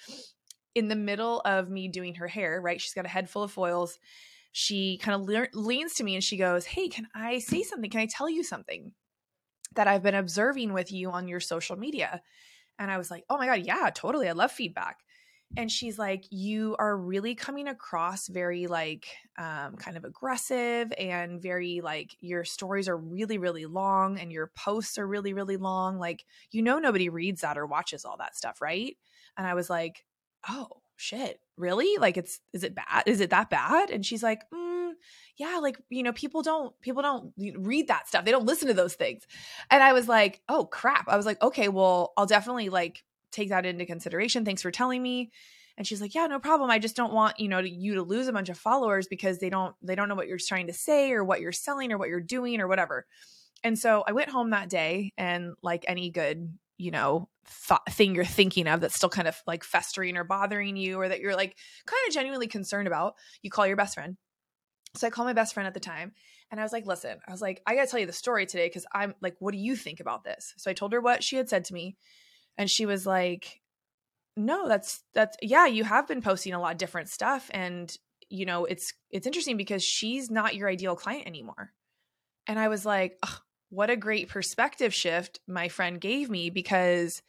in 0.74 0.88
the 0.88 0.96
middle 0.96 1.40
of 1.44 1.68
me 1.68 1.88
doing 1.88 2.14
her 2.16 2.28
hair, 2.28 2.60
right? 2.60 2.80
She's 2.80 2.94
got 2.94 3.04
a 3.04 3.10
head 3.10 3.28
full 3.28 3.42
of 3.42 3.52
foils 3.52 3.98
she 4.52 4.98
kind 4.98 5.20
of 5.20 5.28
le- 5.28 5.48
leans 5.54 5.94
to 5.94 6.04
me 6.04 6.14
and 6.14 6.24
she 6.24 6.36
goes, 6.36 6.66
Hey, 6.66 6.88
can 6.88 7.08
I 7.14 7.38
say 7.38 7.62
something? 7.62 7.90
Can 7.90 8.00
I 8.00 8.06
tell 8.06 8.28
you 8.30 8.44
something 8.44 8.92
that 9.74 9.88
I've 9.88 10.02
been 10.02 10.14
observing 10.14 10.72
with 10.72 10.92
you 10.92 11.10
on 11.10 11.28
your 11.28 11.40
social 11.40 11.76
media? 11.76 12.22
And 12.78 12.90
I 12.90 12.98
was 12.98 13.10
like, 13.10 13.24
Oh 13.30 13.38
my 13.38 13.46
God, 13.46 13.66
yeah, 13.66 13.90
totally. 13.94 14.28
I 14.28 14.32
love 14.32 14.52
feedback. 14.52 15.00
And 15.56 15.70
she's 15.70 15.98
like, 15.98 16.24
You 16.30 16.76
are 16.78 16.96
really 16.96 17.34
coming 17.34 17.68
across 17.68 18.28
very, 18.28 18.66
like, 18.68 19.08
um, 19.38 19.76
kind 19.76 19.96
of 19.96 20.04
aggressive 20.04 20.92
and 20.98 21.42
very, 21.42 21.80
like, 21.82 22.16
your 22.20 22.44
stories 22.44 22.88
are 22.88 22.96
really, 22.96 23.38
really 23.38 23.66
long 23.66 24.18
and 24.18 24.32
your 24.32 24.48
posts 24.56 24.98
are 24.98 25.06
really, 25.06 25.34
really 25.34 25.58
long. 25.58 25.98
Like, 25.98 26.24
you 26.52 26.62
know, 26.62 26.78
nobody 26.78 27.08
reads 27.10 27.42
that 27.42 27.58
or 27.58 27.66
watches 27.66 28.04
all 28.06 28.16
that 28.18 28.36
stuff, 28.36 28.62
right? 28.62 28.96
And 29.36 29.46
I 29.46 29.54
was 29.54 29.70
like, 29.70 30.06
Oh, 30.48 30.82
shit 30.96 31.41
really? 31.56 31.98
Like 31.98 32.16
it's 32.16 32.40
is 32.52 32.64
it 32.64 32.74
bad? 32.74 33.04
Is 33.06 33.20
it 33.20 33.30
that 33.30 33.50
bad? 33.50 33.90
And 33.90 34.04
she's 34.04 34.22
like 34.22 34.42
mm, 34.52 34.92
yeah 35.36 35.58
like 35.60 35.78
you 35.88 36.02
know 36.02 36.12
people 36.12 36.42
don't 36.42 36.78
people 36.80 37.02
don't 37.02 37.32
read 37.58 37.88
that 37.88 38.08
stuff. 38.08 38.24
They 38.24 38.30
don't 38.30 38.46
listen 38.46 38.68
to 38.68 38.74
those 38.74 38.94
things. 38.94 39.26
And 39.70 39.82
i 39.82 39.92
was 39.92 40.08
like 40.08 40.40
oh 40.48 40.64
crap. 40.64 41.08
I 41.08 41.16
was 41.16 41.26
like 41.26 41.42
okay 41.42 41.68
well 41.68 42.12
i'll 42.16 42.26
definitely 42.26 42.68
like 42.68 43.04
take 43.30 43.50
that 43.50 43.66
into 43.66 43.86
consideration. 43.86 44.44
Thanks 44.44 44.62
for 44.62 44.70
telling 44.70 45.02
me. 45.02 45.30
And 45.76 45.86
she's 45.86 46.00
like 46.00 46.14
yeah 46.14 46.26
no 46.26 46.38
problem. 46.38 46.70
I 46.70 46.78
just 46.78 46.96
don't 46.96 47.12
want 47.12 47.38
you 47.38 47.48
know 47.48 47.60
to, 47.60 47.68
you 47.68 47.94
to 47.94 48.02
lose 48.02 48.28
a 48.28 48.32
bunch 48.32 48.48
of 48.48 48.58
followers 48.58 49.06
because 49.06 49.38
they 49.38 49.50
don't 49.50 49.74
they 49.82 49.94
don't 49.94 50.08
know 50.08 50.14
what 50.14 50.28
you're 50.28 50.38
trying 50.38 50.66
to 50.68 50.74
say 50.74 51.12
or 51.12 51.24
what 51.24 51.40
you're 51.40 51.52
selling 51.52 51.92
or 51.92 51.98
what 51.98 52.08
you're 52.08 52.20
doing 52.20 52.60
or 52.60 52.68
whatever. 52.68 53.06
And 53.64 53.78
so 53.78 54.04
i 54.06 54.12
went 54.12 54.30
home 54.30 54.50
that 54.50 54.68
day 54.68 55.12
and 55.16 55.54
like 55.62 55.84
any 55.86 56.10
good 56.10 56.56
you 56.78 56.90
know 56.90 57.28
th- 57.68 57.80
thing 57.90 58.14
you're 58.14 58.24
thinking 58.24 58.66
of 58.66 58.80
that's 58.80 58.94
still 58.94 59.08
kind 59.08 59.28
of 59.28 59.36
like 59.46 59.64
festering 59.64 60.16
or 60.16 60.24
bothering 60.24 60.76
you 60.76 60.98
or 60.98 61.08
that 61.08 61.20
you're 61.20 61.36
like 61.36 61.56
kind 61.86 62.00
of 62.06 62.14
genuinely 62.14 62.46
concerned 62.46 62.86
about 62.86 63.14
you 63.42 63.50
call 63.50 63.66
your 63.66 63.76
best 63.76 63.94
friend. 63.94 64.16
So 64.96 65.06
i 65.06 65.10
called 65.10 65.26
my 65.26 65.32
best 65.32 65.54
friend 65.54 65.66
at 65.66 65.74
the 65.74 65.80
time 65.80 66.12
and 66.50 66.60
i 66.60 66.62
was 66.62 66.72
like 66.72 66.86
listen 66.86 67.16
i 67.26 67.30
was 67.30 67.40
like 67.40 67.62
i 67.66 67.74
gotta 67.74 67.86
tell 67.86 67.98
you 67.98 68.06
the 68.06 68.12
story 68.12 68.44
today 68.44 68.68
because 68.68 68.84
i'm 68.92 69.14
like 69.22 69.34
what 69.38 69.52
do 69.52 69.58
you 69.58 69.74
think 69.74 70.00
about 70.00 70.22
this? 70.22 70.52
So 70.58 70.70
i 70.70 70.74
told 70.74 70.92
her 70.92 71.00
what 71.00 71.24
she 71.24 71.36
had 71.36 71.48
said 71.48 71.64
to 71.66 71.74
me 71.74 71.96
and 72.58 72.70
she 72.70 72.84
was 72.84 73.06
like 73.06 73.60
no 74.36 74.68
that's 74.68 75.02
that's 75.14 75.36
yeah 75.42 75.66
you 75.66 75.84
have 75.84 76.06
been 76.06 76.22
posting 76.22 76.52
a 76.52 76.60
lot 76.60 76.72
of 76.72 76.78
different 76.78 77.08
stuff 77.08 77.50
and 77.52 77.96
you 78.28 78.46
know 78.46 78.64
it's 78.64 78.94
it's 79.10 79.26
interesting 79.26 79.56
because 79.56 79.84
she's 79.84 80.30
not 80.30 80.54
your 80.54 80.68
ideal 80.68 80.96
client 80.96 81.26
anymore. 81.26 81.72
And 82.46 82.58
i 82.58 82.68
was 82.68 82.84
like 82.84 83.18
what 83.72 83.88
a 83.88 83.96
great 83.96 84.28
perspective 84.28 84.92
shift 84.92 85.40
my 85.48 85.66
friend 85.66 85.98
gave 85.98 86.28
me 86.28 86.50
because 86.50 87.22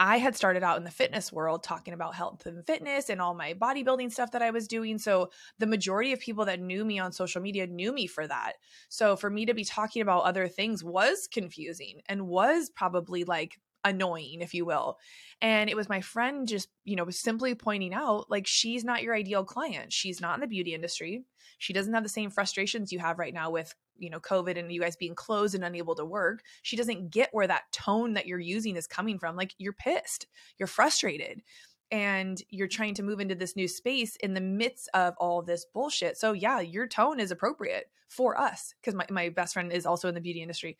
I 0.00 0.16
had 0.16 0.34
started 0.34 0.62
out 0.62 0.78
in 0.78 0.84
the 0.84 0.90
fitness 0.90 1.30
world 1.30 1.62
talking 1.62 1.92
about 1.92 2.14
health 2.14 2.46
and 2.46 2.66
fitness 2.66 3.10
and 3.10 3.20
all 3.20 3.34
my 3.34 3.52
bodybuilding 3.52 4.10
stuff 4.10 4.30
that 4.32 4.40
I 4.40 4.52
was 4.52 4.66
doing. 4.66 4.96
So 4.96 5.28
the 5.58 5.66
majority 5.66 6.14
of 6.14 6.18
people 6.18 6.46
that 6.46 6.60
knew 6.60 6.82
me 6.82 6.98
on 6.98 7.12
social 7.12 7.42
media 7.42 7.66
knew 7.66 7.92
me 7.92 8.06
for 8.06 8.26
that. 8.26 8.54
So 8.88 9.16
for 9.16 9.28
me 9.28 9.44
to 9.44 9.52
be 9.52 9.64
talking 9.64 10.00
about 10.00 10.24
other 10.24 10.48
things 10.48 10.82
was 10.82 11.28
confusing 11.30 12.00
and 12.06 12.26
was 12.26 12.70
probably 12.70 13.24
like 13.24 13.60
annoying, 13.84 14.40
if 14.40 14.54
you 14.54 14.64
will. 14.64 14.98
And 15.40 15.68
it 15.68 15.76
was 15.76 15.88
my 15.88 16.00
friend 16.00 16.46
just, 16.46 16.68
you 16.84 16.96
know, 16.96 17.10
simply 17.10 17.54
pointing 17.54 17.94
out 17.94 18.30
like 18.30 18.46
she's 18.46 18.84
not 18.84 19.02
your 19.02 19.14
ideal 19.14 19.44
client. 19.44 19.92
She's 19.92 20.20
not 20.20 20.34
in 20.34 20.40
the 20.40 20.46
beauty 20.46 20.74
industry. 20.74 21.24
She 21.58 21.72
doesn't 21.72 21.94
have 21.94 22.02
the 22.02 22.08
same 22.08 22.30
frustrations 22.30 22.92
you 22.92 22.98
have 23.00 23.18
right 23.18 23.34
now 23.34 23.50
with 23.50 23.74
you 23.98 24.10
know 24.10 24.20
covid 24.20 24.58
and 24.58 24.72
you 24.72 24.80
guys 24.80 24.96
being 24.96 25.14
closed 25.14 25.54
and 25.54 25.62
unable 25.62 25.94
to 25.94 26.04
work 26.04 26.42
she 26.62 26.76
doesn't 26.76 27.10
get 27.10 27.28
where 27.32 27.46
that 27.46 27.70
tone 27.72 28.14
that 28.14 28.26
you're 28.26 28.38
using 28.38 28.76
is 28.76 28.86
coming 28.86 29.18
from 29.18 29.36
like 29.36 29.54
you're 29.58 29.74
pissed 29.74 30.26
you're 30.58 30.66
frustrated 30.66 31.42
and 31.90 32.42
you're 32.48 32.68
trying 32.68 32.94
to 32.94 33.02
move 33.02 33.20
into 33.20 33.34
this 33.34 33.54
new 33.54 33.68
space 33.68 34.16
in 34.16 34.32
the 34.32 34.40
midst 34.40 34.88
of 34.94 35.14
all 35.18 35.42
this 35.42 35.66
bullshit 35.72 36.16
so 36.16 36.32
yeah 36.32 36.58
your 36.58 36.86
tone 36.86 37.20
is 37.20 37.30
appropriate 37.30 37.90
for 38.08 38.38
us 38.38 38.74
because 38.80 38.94
my, 38.94 39.06
my 39.10 39.28
best 39.28 39.54
friend 39.54 39.72
is 39.72 39.86
also 39.86 40.08
in 40.08 40.14
the 40.14 40.20
beauty 40.20 40.42
industry 40.42 40.76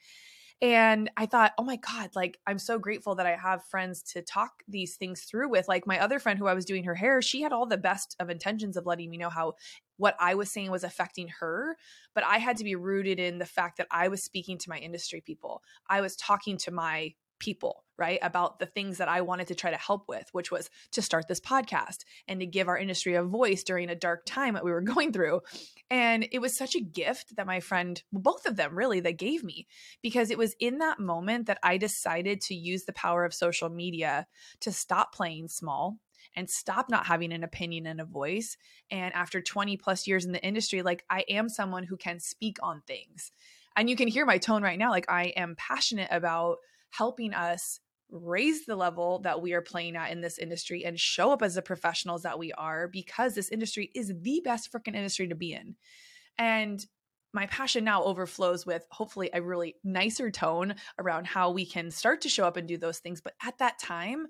and 0.62 1.10
I 1.16 1.26
thought, 1.26 1.54
oh 1.58 1.64
my 1.64 1.74
God, 1.74 2.10
like 2.14 2.38
I'm 2.46 2.60
so 2.60 2.78
grateful 2.78 3.16
that 3.16 3.26
I 3.26 3.34
have 3.34 3.64
friends 3.64 4.00
to 4.12 4.22
talk 4.22 4.62
these 4.68 4.94
things 4.94 5.22
through 5.22 5.50
with. 5.50 5.66
Like 5.66 5.88
my 5.88 5.98
other 5.98 6.20
friend 6.20 6.38
who 6.38 6.46
I 6.46 6.54
was 6.54 6.64
doing 6.64 6.84
her 6.84 6.94
hair, 6.94 7.20
she 7.20 7.42
had 7.42 7.52
all 7.52 7.66
the 7.66 7.76
best 7.76 8.14
of 8.20 8.30
intentions 8.30 8.76
of 8.76 8.86
letting 8.86 9.10
me 9.10 9.16
know 9.16 9.28
how 9.28 9.54
what 9.96 10.14
I 10.20 10.36
was 10.36 10.52
saying 10.52 10.70
was 10.70 10.84
affecting 10.84 11.26
her. 11.40 11.76
But 12.14 12.22
I 12.24 12.38
had 12.38 12.58
to 12.58 12.64
be 12.64 12.76
rooted 12.76 13.18
in 13.18 13.38
the 13.38 13.44
fact 13.44 13.78
that 13.78 13.88
I 13.90 14.06
was 14.06 14.22
speaking 14.22 14.56
to 14.58 14.70
my 14.70 14.78
industry 14.78 15.20
people. 15.20 15.62
I 15.90 16.00
was 16.00 16.14
talking 16.14 16.56
to 16.58 16.70
my 16.70 17.14
people, 17.42 17.82
right? 17.98 18.20
About 18.22 18.60
the 18.60 18.66
things 18.66 18.98
that 18.98 19.08
I 19.08 19.22
wanted 19.22 19.48
to 19.48 19.56
try 19.56 19.72
to 19.72 19.76
help 19.76 20.08
with, 20.08 20.28
which 20.30 20.52
was 20.52 20.70
to 20.92 21.02
start 21.02 21.26
this 21.26 21.40
podcast 21.40 22.04
and 22.28 22.38
to 22.38 22.46
give 22.46 22.68
our 22.68 22.78
industry 22.78 23.16
a 23.16 23.24
voice 23.24 23.64
during 23.64 23.90
a 23.90 23.96
dark 23.96 24.24
time 24.24 24.54
that 24.54 24.64
we 24.64 24.70
were 24.70 24.80
going 24.94 25.12
through. 25.12 25.40
And 25.90 26.28
it 26.30 26.38
was 26.38 26.56
such 26.56 26.76
a 26.76 26.80
gift 26.80 27.34
that 27.34 27.46
my 27.46 27.58
friend, 27.58 28.00
both 28.12 28.46
of 28.46 28.54
them 28.54 28.78
really, 28.78 29.00
that 29.00 29.18
gave 29.18 29.42
me 29.42 29.66
because 30.02 30.30
it 30.30 30.38
was 30.38 30.54
in 30.60 30.78
that 30.78 31.00
moment 31.00 31.46
that 31.46 31.58
I 31.64 31.78
decided 31.78 32.40
to 32.42 32.54
use 32.54 32.84
the 32.84 32.92
power 32.92 33.24
of 33.24 33.34
social 33.34 33.68
media 33.68 34.28
to 34.60 34.70
stop 34.70 35.12
playing 35.12 35.48
small 35.48 35.98
and 36.36 36.48
stop 36.48 36.88
not 36.88 37.06
having 37.06 37.32
an 37.32 37.42
opinion 37.42 37.86
and 37.86 38.00
a 38.00 38.04
voice. 38.04 38.56
And 38.88 39.12
after 39.14 39.40
20 39.40 39.76
plus 39.78 40.06
years 40.06 40.24
in 40.24 40.32
the 40.32 40.44
industry, 40.44 40.82
like 40.82 41.04
I 41.10 41.24
am 41.28 41.48
someone 41.48 41.82
who 41.82 41.96
can 41.96 42.20
speak 42.20 42.58
on 42.62 42.82
things. 42.86 43.32
And 43.76 43.90
you 43.90 43.96
can 43.96 44.08
hear 44.08 44.26
my 44.26 44.38
tone 44.38 44.62
right 44.62 44.78
now. 44.78 44.90
Like 44.90 45.10
I 45.10 45.32
am 45.36 45.56
passionate 45.56 46.08
about 46.10 46.58
helping 46.92 47.34
us 47.34 47.80
raise 48.10 48.66
the 48.66 48.76
level 48.76 49.20
that 49.20 49.40
we 49.40 49.54
are 49.54 49.62
playing 49.62 49.96
at 49.96 50.12
in 50.12 50.20
this 50.20 50.38
industry 50.38 50.84
and 50.84 51.00
show 51.00 51.32
up 51.32 51.42
as 51.42 51.54
the 51.54 51.62
professionals 51.62 52.22
that 52.22 52.38
we 52.38 52.52
are 52.52 52.86
because 52.86 53.34
this 53.34 53.48
industry 53.48 53.90
is 53.94 54.12
the 54.20 54.40
best 54.44 54.70
freaking 54.70 54.94
industry 54.94 55.26
to 55.26 55.34
be 55.34 55.54
in. 55.54 55.74
And 56.38 56.84
my 57.32 57.46
passion 57.46 57.84
now 57.84 58.04
overflows 58.04 58.66
with 58.66 58.86
hopefully 58.90 59.30
a 59.32 59.40
really 59.40 59.76
nicer 59.82 60.30
tone 60.30 60.74
around 60.98 61.26
how 61.26 61.50
we 61.50 61.64
can 61.64 61.90
start 61.90 62.20
to 62.20 62.28
show 62.28 62.44
up 62.44 62.58
and 62.58 62.68
do 62.68 62.76
those 62.76 62.98
things. 62.98 63.22
But 63.22 63.32
at 63.42 63.56
that 63.58 63.78
time, 63.78 64.26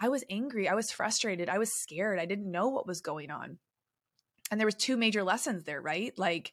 I 0.00 0.08
was 0.08 0.22
angry, 0.30 0.68
I 0.68 0.74
was 0.74 0.92
frustrated, 0.92 1.48
I 1.48 1.58
was 1.58 1.72
scared, 1.72 2.20
I 2.20 2.26
didn't 2.26 2.50
know 2.50 2.68
what 2.68 2.86
was 2.86 3.00
going 3.00 3.32
on. 3.32 3.58
And 4.52 4.60
there 4.60 4.66
was 4.66 4.76
two 4.76 4.96
major 4.96 5.24
lessons 5.24 5.64
there, 5.64 5.82
right? 5.82 6.16
Like 6.16 6.52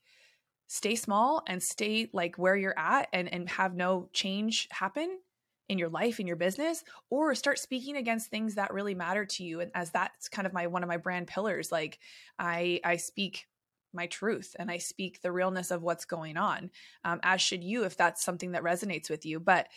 stay 0.66 0.96
small 0.96 1.44
and 1.48 1.62
stay 1.62 2.10
like 2.12 2.38
where 2.38 2.56
you're 2.56 2.78
at 2.78 3.08
and 3.14 3.32
and 3.32 3.48
have 3.50 3.76
no 3.76 4.10
change 4.14 4.68
happen 4.72 5.20
in 5.70 5.78
your 5.78 5.90
life 5.90 6.20
in 6.20 6.28
your 6.28 6.36
business 6.36 6.84
or 7.10 7.34
start 7.36 7.58
speaking 7.58 7.96
against 7.96 8.30
things 8.30 8.56
that 8.56 8.74
really 8.74 8.94
matter 8.96 9.26
to 9.26 9.44
you 9.44 9.60
and 9.62 9.72
as 9.74 9.92
that's 9.92 10.28
kind 10.28 10.46
of 10.46 10.54
my 10.54 10.68
one 10.68 10.84
of 10.84 10.90
my 10.90 10.98
brand 10.98 11.28
pillars 11.28 11.72
like 11.72 12.00
i 12.38 12.80
i 12.84 12.98
speak 12.98 13.48
my 13.94 14.08
truth 14.08 14.56
and 14.60 14.70
i 14.70 14.78
speak 14.78 15.22
the 15.22 15.32
realness 15.32 15.72
of 15.72 15.82
what's 15.82 16.06
going 16.06 16.38
on 16.38 16.70
um, 17.06 17.20
as 17.24 17.42
should 17.42 17.64
you 17.64 17.86
if 17.86 17.96
that's 17.96 18.24
something 18.24 18.52
that 18.52 18.64
resonates 18.64 19.10
with 19.10 19.26
you 19.26 19.40
but 19.40 19.68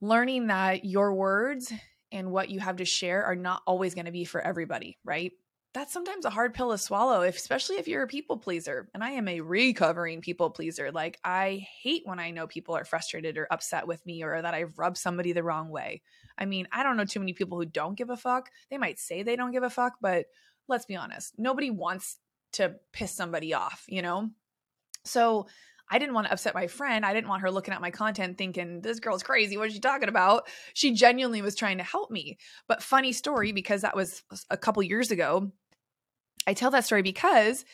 learning 0.00 0.46
that 0.46 0.84
your 0.84 1.14
words 1.14 1.72
and 2.12 2.30
what 2.30 2.48
you 2.48 2.60
have 2.60 2.76
to 2.76 2.84
share 2.84 3.24
are 3.24 3.36
not 3.36 3.62
always 3.66 3.94
going 3.94 4.06
to 4.06 4.12
be 4.12 4.24
for 4.24 4.40
everybody 4.40 4.96
right 5.04 5.32
that's 5.76 5.92
sometimes 5.92 6.24
a 6.24 6.30
hard 6.30 6.54
pill 6.54 6.70
to 6.70 6.78
swallow, 6.78 7.20
especially 7.20 7.76
if 7.76 7.86
you're 7.86 8.04
a 8.04 8.06
people 8.06 8.38
pleaser. 8.38 8.88
And 8.94 9.04
I 9.04 9.10
am 9.10 9.28
a 9.28 9.42
recovering 9.42 10.22
people 10.22 10.48
pleaser. 10.48 10.90
Like, 10.90 11.18
I 11.22 11.66
hate 11.82 12.00
when 12.06 12.18
I 12.18 12.30
know 12.30 12.46
people 12.46 12.74
are 12.74 12.86
frustrated 12.86 13.36
or 13.36 13.46
upset 13.50 13.86
with 13.86 14.04
me 14.06 14.22
or 14.22 14.40
that 14.40 14.54
I've 14.54 14.78
rubbed 14.78 14.96
somebody 14.96 15.32
the 15.32 15.42
wrong 15.42 15.68
way. 15.68 16.00
I 16.38 16.46
mean, 16.46 16.66
I 16.72 16.82
don't 16.82 16.96
know 16.96 17.04
too 17.04 17.20
many 17.20 17.34
people 17.34 17.58
who 17.58 17.66
don't 17.66 17.94
give 17.94 18.08
a 18.08 18.16
fuck. 18.16 18.48
They 18.70 18.78
might 18.78 18.98
say 18.98 19.22
they 19.22 19.36
don't 19.36 19.52
give 19.52 19.64
a 19.64 19.68
fuck, 19.68 19.96
but 20.00 20.24
let's 20.66 20.86
be 20.86 20.96
honest, 20.96 21.34
nobody 21.38 21.70
wants 21.70 22.20
to 22.52 22.76
piss 22.94 23.12
somebody 23.12 23.52
off, 23.52 23.84
you 23.86 24.00
know? 24.00 24.30
So, 25.04 25.46
I 25.88 25.98
didn't 25.98 26.14
want 26.14 26.26
to 26.26 26.32
upset 26.32 26.54
my 26.54 26.66
friend. 26.66 27.06
I 27.06 27.14
didn't 27.14 27.28
want 27.28 27.42
her 27.42 27.50
looking 27.50 27.72
at 27.72 27.80
my 27.80 27.92
content 27.92 28.38
thinking, 28.38 28.80
this 28.80 28.98
girl's 28.98 29.22
crazy. 29.22 29.56
What 29.56 29.68
is 29.68 29.74
she 29.74 29.78
talking 29.78 30.08
about? 30.08 30.48
She 30.74 30.92
genuinely 30.94 31.42
was 31.42 31.54
trying 31.54 31.78
to 31.78 31.84
help 31.84 32.10
me. 32.10 32.38
But 32.66 32.82
funny 32.82 33.12
story, 33.12 33.52
because 33.52 33.82
that 33.82 33.94
was 33.94 34.24
a 34.50 34.56
couple 34.56 34.82
years 34.82 35.12
ago, 35.12 35.52
I 36.46 36.54
tell 36.54 36.70
that 36.70 36.84
story 36.84 37.02
because 37.02 37.64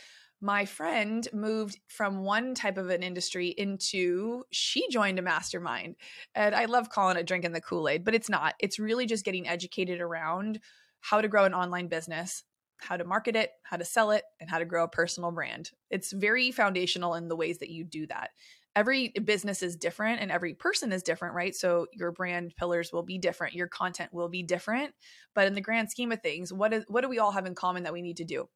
my 0.41 0.65
friend 0.65 1.27
moved 1.33 1.79
from 1.87 2.25
one 2.25 2.55
type 2.55 2.77
of 2.77 2.91
an 2.91 3.03
industry 3.03 3.49
into 3.49 4.43
she 4.51 4.89
joined 4.91 5.19
a 5.19 5.23
mastermind. 5.23 5.95
And 6.35 6.55
i 6.55 6.65
love 6.65 6.89
calling 6.89 7.17
it 7.17 7.27
drinking 7.27 7.53
the 7.53 7.61
kool-aid 7.61 8.05
but 8.05 8.15
it's 8.15 8.29
not. 8.29 8.55
It's 8.61 8.79
really 8.79 9.07
just 9.07 9.25
getting 9.25 9.49
educated 9.49 10.01
around 10.01 10.61
how 11.01 11.21
to 11.21 11.29
grow 11.29 11.45
an 11.45 11.55
online 11.55 11.89
business 11.89 12.45
how 12.79 12.97
to 12.97 13.05
market 13.05 13.37
it 13.37 13.51
how 13.63 13.77
to 13.77 13.85
sell 13.85 14.11
it 14.11 14.25
and 14.41 14.51
how 14.51 14.59
to 14.59 14.65
grow 14.65 14.85
a 14.85 14.89
personal 14.89 15.31
brand. 15.31 15.71
It's 15.91 16.13
very 16.13 16.51
foundational 16.51 17.15
in 17.15 17.29
the 17.29 17.37
ways 17.37 17.59
that 17.59 17.71
you 17.71 17.85
do 17.85 18.07
that 18.09 18.31
every 18.75 19.09
business 19.09 19.63
is 19.63 19.77
different 19.77 20.21
and 20.21 20.31
every 20.31 20.55
person 20.55 20.93
is 20.93 21.03
different, 21.03 21.35
right? 21.35 21.55
So 21.55 21.87
your 21.93 22.13
brand 22.13 22.55
pillars 22.57 22.93
will 22.93 23.03
be 23.03 23.19
different, 23.19 23.55
your 23.55 23.69
content 23.69 24.13
will 24.13 24.29
be 24.29 24.43
different, 24.43 24.95
but 25.35 25.47
in 25.47 25.55
the 25.55 25.61
grand 25.61 25.91
scheme 25.91 26.13
of 26.13 26.23
things, 26.23 26.53
what 26.53 26.73
is 26.73 26.85
what 26.89 27.03
do 27.03 27.09
we 27.09 27.19
all 27.19 27.33
have 27.33 27.47
in 27.47 27.55
common 27.55 27.85
that 27.85 27.93
we 27.93 28.03
need 28.03 28.19
to 28.19 28.25
do? 28.25 28.49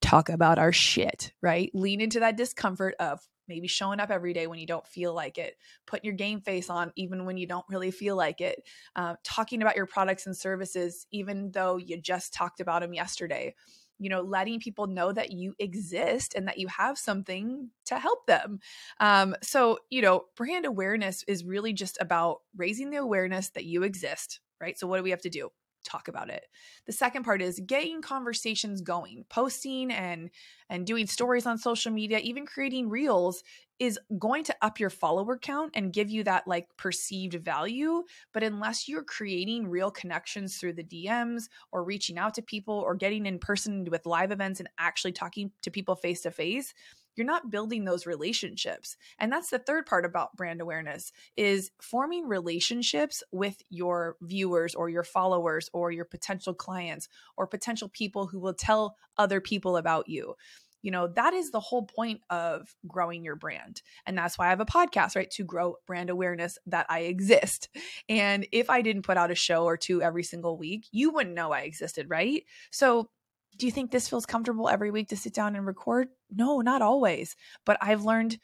Talk 0.00 0.28
about 0.28 0.58
our 0.58 0.72
shit, 0.72 1.32
right? 1.42 1.70
Lean 1.74 2.00
into 2.00 2.20
that 2.20 2.36
discomfort 2.36 2.94
of 2.98 3.20
maybe 3.48 3.66
showing 3.66 4.00
up 4.00 4.10
every 4.10 4.32
day 4.32 4.46
when 4.46 4.60
you 4.60 4.66
don't 4.66 4.86
feel 4.86 5.12
like 5.12 5.36
it, 5.36 5.56
putting 5.86 6.04
your 6.04 6.14
game 6.14 6.40
face 6.40 6.70
on 6.70 6.92
even 6.96 7.26
when 7.26 7.36
you 7.36 7.46
don't 7.46 7.64
really 7.68 7.90
feel 7.90 8.16
like 8.16 8.40
it, 8.40 8.62
uh, 8.96 9.16
talking 9.24 9.60
about 9.60 9.76
your 9.76 9.86
products 9.86 10.26
and 10.26 10.36
services 10.36 11.06
even 11.10 11.50
though 11.50 11.76
you 11.76 12.00
just 12.00 12.32
talked 12.32 12.60
about 12.60 12.80
them 12.80 12.94
yesterday 12.94 13.54
you 14.00 14.10
know, 14.10 14.22
letting 14.22 14.60
people 14.60 14.88
know 14.88 15.12
that 15.12 15.32
you 15.32 15.54
exist 15.60 16.34
and 16.34 16.48
that 16.48 16.58
you 16.58 16.68
have 16.68 16.98
something 16.98 17.70
to 17.86 17.98
help 17.98 18.26
them. 18.26 18.58
Um, 19.00 19.36
so, 19.42 19.78
you 19.90 20.02
know, 20.02 20.24
brand 20.36 20.66
awareness 20.66 21.24
is 21.28 21.44
really 21.44 21.72
just 21.72 21.98
about 22.00 22.38
raising 22.56 22.90
the 22.90 22.96
awareness 22.98 23.50
that 23.50 23.64
you 23.66 23.84
exist, 23.84 24.40
right? 24.60 24.78
So, 24.78 24.86
what 24.88 24.96
do 24.98 25.04
we 25.04 25.10
have 25.10 25.22
to 25.22 25.30
do? 25.30 25.50
Talk 25.84 26.08
about 26.08 26.30
it. 26.30 26.44
The 26.86 26.92
second 26.92 27.24
part 27.24 27.42
is 27.42 27.60
getting 27.66 28.02
conversations 28.02 28.80
going. 28.80 29.24
Posting 29.28 29.90
and 29.90 30.30
and 30.68 30.86
doing 30.86 31.06
stories 31.06 31.46
on 31.46 31.58
social 31.58 31.92
media, 31.92 32.18
even 32.18 32.46
creating 32.46 32.88
reels 32.88 33.42
is 33.80 33.98
going 34.18 34.44
to 34.44 34.54
up 34.60 34.78
your 34.78 34.90
follower 34.90 35.38
count 35.38 35.72
and 35.74 35.92
give 35.92 36.10
you 36.10 36.22
that 36.22 36.46
like 36.46 36.68
perceived 36.76 37.34
value, 37.34 38.04
but 38.32 38.42
unless 38.42 38.86
you're 38.86 39.02
creating 39.02 39.66
real 39.66 39.90
connections 39.90 40.58
through 40.58 40.74
the 40.74 40.84
DMs 40.84 41.48
or 41.72 41.82
reaching 41.82 42.18
out 42.18 42.34
to 42.34 42.42
people 42.42 42.74
or 42.74 42.94
getting 42.94 43.24
in 43.24 43.38
person 43.38 43.86
with 43.90 44.04
live 44.04 44.32
events 44.32 44.60
and 44.60 44.68
actually 44.78 45.12
talking 45.12 45.50
to 45.62 45.70
people 45.70 45.96
face 45.96 46.20
to 46.20 46.30
face, 46.30 46.74
you're 47.20 47.26
not 47.26 47.50
building 47.50 47.84
those 47.84 48.06
relationships. 48.06 48.96
And 49.18 49.30
that's 49.30 49.50
the 49.50 49.58
third 49.58 49.84
part 49.84 50.06
about 50.06 50.34
brand 50.38 50.62
awareness 50.62 51.12
is 51.36 51.70
forming 51.78 52.26
relationships 52.26 53.22
with 53.30 53.60
your 53.68 54.16
viewers 54.22 54.74
or 54.74 54.88
your 54.88 55.04
followers 55.04 55.68
or 55.74 55.92
your 55.92 56.06
potential 56.06 56.54
clients 56.54 57.08
or 57.36 57.46
potential 57.46 57.90
people 57.90 58.26
who 58.26 58.40
will 58.40 58.54
tell 58.54 58.96
other 59.18 59.38
people 59.38 59.76
about 59.76 60.08
you. 60.08 60.34
You 60.80 60.92
know 60.92 61.08
that 61.08 61.34
is 61.34 61.50
the 61.50 61.60
whole 61.60 61.82
point 61.82 62.22
of 62.30 62.74
growing 62.88 63.22
your 63.22 63.36
brand. 63.36 63.82
And 64.06 64.16
that's 64.16 64.38
why 64.38 64.46
i 64.46 64.48
have 64.48 64.60
a 64.60 64.64
podcast 64.64 65.14
right 65.14 65.30
to 65.32 65.44
grow 65.44 65.74
brand 65.86 66.08
awareness 66.08 66.56
that 66.68 66.86
i 66.88 67.00
exist. 67.00 67.68
And 68.08 68.46
if 68.50 68.70
i 68.70 68.80
didn't 68.80 69.02
put 69.02 69.18
out 69.18 69.30
a 69.30 69.34
show 69.34 69.66
or 69.66 69.76
two 69.76 70.00
every 70.00 70.22
single 70.22 70.56
week 70.56 70.86
you 70.90 71.10
wouldn't 71.10 71.36
know 71.36 71.52
i 71.52 71.60
existed 71.60 72.08
right? 72.08 72.44
So 72.70 73.10
do 73.58 73.66
you 73.66 73.72
think 73.72 73.90
this 73.90 74.08
feels 74.08 74.24
comfortable 74.24 74.70
every 74.70 74.90
week 74.90 75.08
to 75.08 75.18
sit 75.18 75.34
down 75.34 75.54
and 75.54 75.66
record? 75.66 76.08
No, 76.30 76.60
not 76.60 76.82
always. 76.82 77.36
But 77.64 77.78
I've 77.80 78.04
learned 78.04 78.38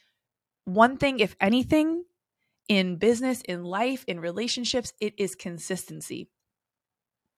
one 0.64 0.96
thing, 0.96 1.20
if 1.20 1.36
anything, 1.40 2.04
in 2.68 2.96
business, 2.96 3.40
in 3.42 3.64
life, 3.64 4.04
in 4.08 4.20
relationships, 4.20 4.92
it 5.00 5.14
is 5.18 5.34
consistency. 5.34 6.28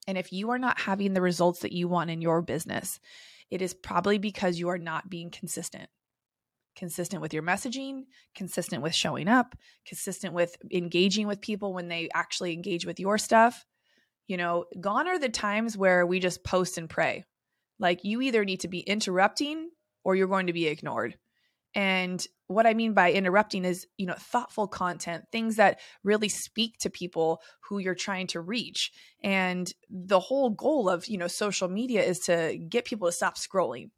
And 0.07 0.17
if 0.17 0.33
you 0.33 0.51
are 0.51 0.59
not 0.59 0.81
having 0.81 1.13
the 1.13 1.21
results 1.21 1.61
that 1.61 1.73
you 1.73 1.87
want 1.87 2.11
in 2.11 2.23
your 2.23 2.41
business, 2.41 2.99
it 3.51 3.61
is 3.61 3.75
probably 3.75 4.19
because 4.19 4.59
you 4.59 4.69
are 4.71 4.79
not 4.79 5.11
being 5.11 5.31
consistent. 5.31 5.89
Consistent 6.77 7.21
with 7.21 7.35
your 7.35 7.43
messaging, 7.43 8.05
consistent 8.35 8.83
with 8.83 8.95
showing 8.95 9.29
up, 9.29 9.55
consistent 9.87 10.33
with 10.33 10.57
engaging 10.73 11.27
with 11.27 11.41
people 11.41 11.75
when 11.75 11.89
they 11.89 12.09
actually 12.15 12.55
engage 12.55 12.87
with 12.87 13.01
your 13.01 13.19
stuff. 13.19 13.67
You 14.29 14.37
know, 14.37 14.67
gone 14.81 15.09
are 15.09 15.19
the 15.19 15.29
times 15.29 15.77
where 15.77 16.07
we 16.07 16.21
just 16.21 16.45
post 16.45 16.79
and 16.79 16.89
pray, 16.89 17.25
like 17.79 18.05
you 18.05 18.23
either 18.23 18.45
need 18.45 18.61
to 18.61 18.69
be 18.69 18.81
interrupting 18.81 19.71
or 20.05 20.15
you're 20.15 20.29
going 20.29 20.47
to 20.47 20.53
be 20.53 20.67
ignored. 20.67 21.17
And 21.75 22.25
what 22.47 22.67
I 22.67 22.75
mean 22.75 22.95
by 22.95 23.13
interrupting 23.13 23.65
is, 23.65 23.87
you 23.99 24.07
know, 24.07 24.15
thoughtful 24.15 24.67
content, 24.67 25.25
things 25.31 25.57
that 25.57 25.81
really 26.03 26.31
speak 26.31 26.79
to 26.79 26.91
people 26.91 27.43
who 27.69 27.79
you're 27.79 27.95
trying 27.95 28.27
to 28.29 28.41
reach. 28.41 28.91
And 29.23 29.71
the 29.91 30.19
whole 30.19 30.51
goal 30.51 30.89
of, 30.89 31.07
you 31.09 31.19
know, 31.19 31.29
social 31.29 31.69
media 31.69 32.03
is 32.03 32.21
to 32.21 32.59
get 32.69 32.87
people 32.87 33.09
to 33.09 33.13
stop 33.13 33.37
scrolling 33.37 33.91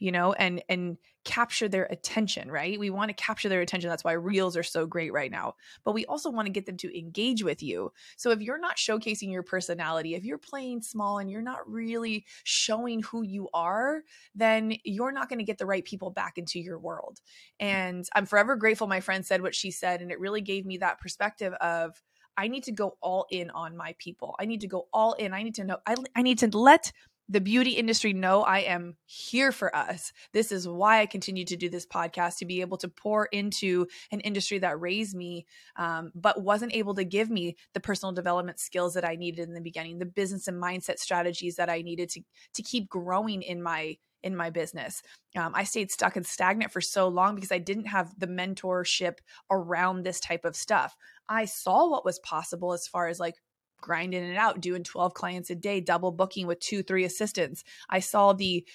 you 0.00 0.10
know 0.10 0.32
and 0.32 0.62
and 0.68 0.96
capture 1.24 1.68
their 1.68 1.84
attention 1.84 2.50
right 2.50 2.78
we 2.78 2.88
want 2.88 3.08
to 3.08 3.14
capture 3.14 3.48
their 3.48 3.60
attention 3.60 3.90
that's 3.90 4.04
why 4.04 4.12
reels 4.12 4.56
are 4.56 4.62
so 4.62 4.86
great 4.86 5.12
right 5.12 5.30
now 5.30 5.54
but 5.84 5.92
we 5.92 6.06
also 6.06 6.30
want 6.30 6.46
to 6.46 6.52
get 6.52 6.64
them 6.64 6.76
to 6.76 6.98
engage 6.98 7.44
with 7.44 7.62
you 7.62 7.92
so 8.16 8.30
if 8.30 8.40
you're 8.40 8.58
not 8.58 8.76
showcasing 8.76 9.30
your 9.30 9.42
personality 9.42 10.14
if 10.14 10.24
you're 10.24 10.38
playing 10.38 10.80
small 10.80 11.18
and 11.18 11.30
you're 11.30 11.42
not 11.42 11.68
really 11.70 12.24
showing 12.44 13.02
who 13.02 13.22
you 13.22 13.48
are 13.52 14.02
then 14.34 14.74
you're 14.84 15.12
not 15.12 15.28
going 15.28 15.38
to 15.38 15.44
get 15.44 15.58
the 15.58 15.66
right 15.66 15.84
people 15.84 16.10
back 16.10 16.38
into 16.38 16.58
your 16.58 16.78
world 16.78 17.20
and 17.58 18.08
i'm 18.14 18.24
forever 18.24 18.56
grateful 18.56 18.86
my 18.86 19.00
friend 19.00 19.26
said 19.26 19.42
what 19.42 19.54
she 19.54 19.70
said 19.70 20.00
and 20.00 20.10
it 20.10 20.20
really 20.20 20.40
gave 20.40 20.64
me 20.64 20.78
that 20.78 21.00
perspective 21.00 21.52
of 21.54 22.00
I 22.36 22.48
need 22.48 22.64
to 22.64 22.72
go 22.72 22.96
all 23.02 23.26
in 23.30 23.50
on 23.50 23.76
my 23.76 23.94
people. 23.98 24.34
I 24.40 24.46
need 24.46 24.62
to 24.62 24.66
go 24.66 24.88
all 24.94 25.12
in. 25.14 25.34
I 25.34 25.42
need 25.42 25.56
to 25.56 25.64
know, 25.64 25.76
I, 25.86 25.94
I 26.16 26.22
need 26.22 26.38
to 26.38 26.48
let 26.56 26.90
the 27.30 27.40
beauty 27.40 27.70
industry 27.70 28.12
know 28.12 28.42
I 28.42 28.58
am 28.58 28.96
here 29.06 29.52
for 29.52 29.74
us. 29.74 30.12
This 30.32 30.50
is 30.50 30.66
why 30.66 31.00
I 31.00 31.06
continue 31.06 31.44
to 31.44 31.56
do 31.56 31.70
this 31.70 31.86
podcast 31.86 32.38
to 32.38 32.44
be 32.44 32.60
able 32.60 32.76
to 32.78 32.88
pour 32.88 33.26
into 33.26 33.86
an 34.10 34.18
industry 34.20 34.58
that 34.58 34.80
raised 34.80 35.14
me, 35.16 35.46
um, 35.76 36.10
but 36.16 36.42
wasn't 36.42 36.74
able 36.74 36.94
to 36.96 37.04
give 37.04 37.30
me 37.30 37.56
the 37.72 37.78
personal 37.78 38.12
development 38.12 38.58
skills 38.58 38.94
that 38.94 39.04
I 39.04 39.14
needed 39.14 39.46
in 39.46 39.54
the 39.54 39.60
beginning, 39.60 40.00
the 40.00 40.06
business 40.06 40.48
and 40.48 40.60
mindset 40.60 40.98
strategies 40.98 41.54
that 41.54 41.70
I 41.70 41.82
needed 41.82 42.08
to 42.10 42.22
to 42.54 42.62
keep 42.62 42.88
growing 42.88 43.42
in 43.42 43.62
my 43.62 43.96
in 44.22 44.36
my 44.36 44.50
business. 44.50 45.00
Um, 45.36 45.52
I 45.54 45.64
stayed 45.64 45.90
stuck 45.90 46.16
and 46.16 46.26
stagnant 46.26 46.72
for 46.72 46.80
so 46.80 47.08
long 47.08 47.36
because 47.36 47.52
I 47.52 47.58
didn't 47.58 47.86
have 47.86 48.12
the 48.18 48.26
mentorship 48.26 49.18
around 49.50 50.02
this 50.02 50.18
type 50.18 50.44
of 50.44 50.56
stuff. 50.56 50.96
I 51.28 51.44
saw 51.44 51.88
what 51.88 52.04
was 52.04 52.18
possible 52.18 52.72
as 52.72 52.88
far 52.88 53.06
as 53.06 53.20
like 53.20 53.36
grinding 53.80 54.24
it 54.24 54.36
out, 54.36 54.60
doing 54.60 54.84
12 54.84 55.14
clients 55.14 55.50
a 55.50 55.54
day, 55.54 55.80
double 55.80 56.12
booking 56.12 56.46
with 56.46 56.60
two, 56.60 56.82
three 56.82 57.04
assistants. 57.04 57.64
I 57.88 58.00
saw 58.00 58.32
the 58.32 58.66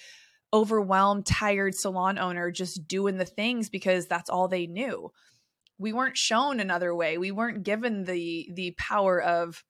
overwhelmed, 0.53 1.25
tired 1.25 1.75
salon 1.75 2.17
owner 2.17 2.51
just 2.51 2.87
doing 2.87 3.17
the 3.17 3.25
things 3.25 3.69
because 3.69 4.07
that's 4.07 4.29
all 4.29 4.47
they 4.47 4.67
knew. 4.67 5.11
We 5.77 5.91
weren't 5.91 6.17
shown 6.17 6.59
another 6.59 6.95
way. 6.95 7.17
We 7.17 7.31
weren't 7.31 7.63
given 7.63 8.05
the 8.05 8.49
the 8.53 8.71
power 8.77 9.21
of 9.21 9.63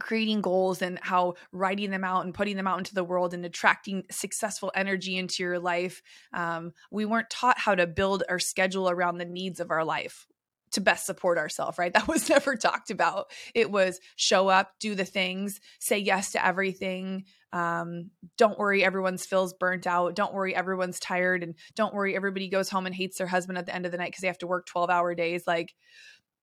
creating 0.00 0.40
goals 0.40 0.82
and 0.82 0.98
how 1.02 1.34
writing 1.52 1.90
them 1.90 2.04
out 2.04 2.24
and 2.24 2.34
putting 2.34 2.56
them 2.56 2.66
out 2.66 2.78
into 2.78 2.94
the 2.94 3.04
world 3.04 3.32
and 3.32 3.44
attracting 3.44 4.04
successful 4.10 4.72
energy 4.74 5.16
into 5.16 5.42
your 5.42 5.58
life. 5.58 6.02
Um, 6.32 6.72
we 6.90 7.04
weren't 7.04 7.30
taught 7.30 7.58
how 7.58 7.74
to 7.74 7.86
build 7.86 8.24
our 8.28 8.38
schedule 8.38 8.90
around 8.90 9.18
the 9.18 9.24
needs 9.24 9.60
of 9.60 9.70
our 9.70 9.84
life 9.84 10.26
to 10.74 10.80
best 10.80 11.06
support 11.06 11.38
ourselves, 11.38 11.78
right? 11.78 11.92
That 12.04 12.08
was 12.08 12.28
never 12.28 12.56
talked 12.56 12.90
about. 12.90 13.26
It 13.54 13.70
was 13.70 14.00
show 14.16 14.48
up, 14.48 14.72
do 14.80 14.94
the 14.94 15.04
things, 15.04 15.60
say 15.78 15.98
yes 15.98 16.32
to 16.32 16.44
everything. 16.44 17.24
Um, 17.52 18.10
don't 18.36 18.58
worry, 18.58 18.84
everyone's 18.84 19.24
feels 19.24 19.54
burnt 19.54 19.86
out. 19.86 20.16
Don't 20.16 20.34
worry, 20.34 20.54
everyone's 20.54 20.98
tired. 20.98 21.42
And 21.42 21.54
don't 21.76 21.94
worry, 21.94 22.16
everybody 22.16 22.48
goes 22.48 22.68
home 22.68 22.86
and 22.86 22.94
hates 22.94 23.18
their 23.18 23.28
husband 23.28 23.58
at 23.58 23.66
the 23.66 23.74
end 23.74 23.86
of 23.86 23.92
the 23.92 23.98
night 23.98 24.08
because 24.08 24.22
they 24.22 24.26
have 24.26 24.38
to 24.38 24.46
work 24.46 24.66
12 24.66 24.90
hour 24.90 25.14
days. 25.14 25.44
Like, 25.46 25.72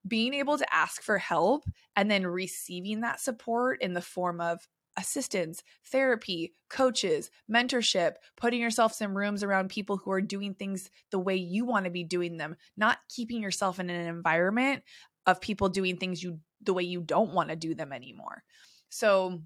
being 0.08 0.34
able 0.34 0.58
to 0.58 0.74
ask 0.74 1.02
for 1.02 1.18
help 1.18 1.64
and 1.96 2.10
then 2.10 2.26
receiving 2.26 3.02
that 3.02 3.20
support 3.20 3.82
in 3.82 3.94
the 3.94 4.02
form 4.02 4.42
of 4.42 4.60
assistance, 4.98 5.64
therapy, 5.92 6.54
coaches, 6.70 7.32
mentorship, 7.52 8.14
putting 8.38 8.62
yourself 8.62 9.02
in 9.02 9.14
rooms 9.14 9.44
around 9.44 9.70
people 9.70 9.98
who 9.98 10.12
are 10.12 10.22
doing 10.22 10.54
things 10.54 10.90
the 11.12 11.20
way 11.20 11.36
you 11.36 11.66
want 11.66 11.86
to 11.86 11.92
be 11.92 12.04
doing 12.04 12.38
them, 12.38 12.56
not 12.78 13.00
keeping 13.10 13.42
yourself 13.42 13.80
in 13.80 13.90
an 13.90 14.08
environment 14.08 14.84
of 15.26 15.42
people 15.42 15.70
doing 15.70 15.98
things 15.98 16.22
you 16.22 16.40
the 16.64 16.74
way 16.74 16.84
you 16.84 17.02
don't 17.02 17.34
want 17.34 17.50
to 17.50 17.56
do 17.56 17.74
them 17.74 17.92
anymore. 17.92 18.44
So 18.90 19.42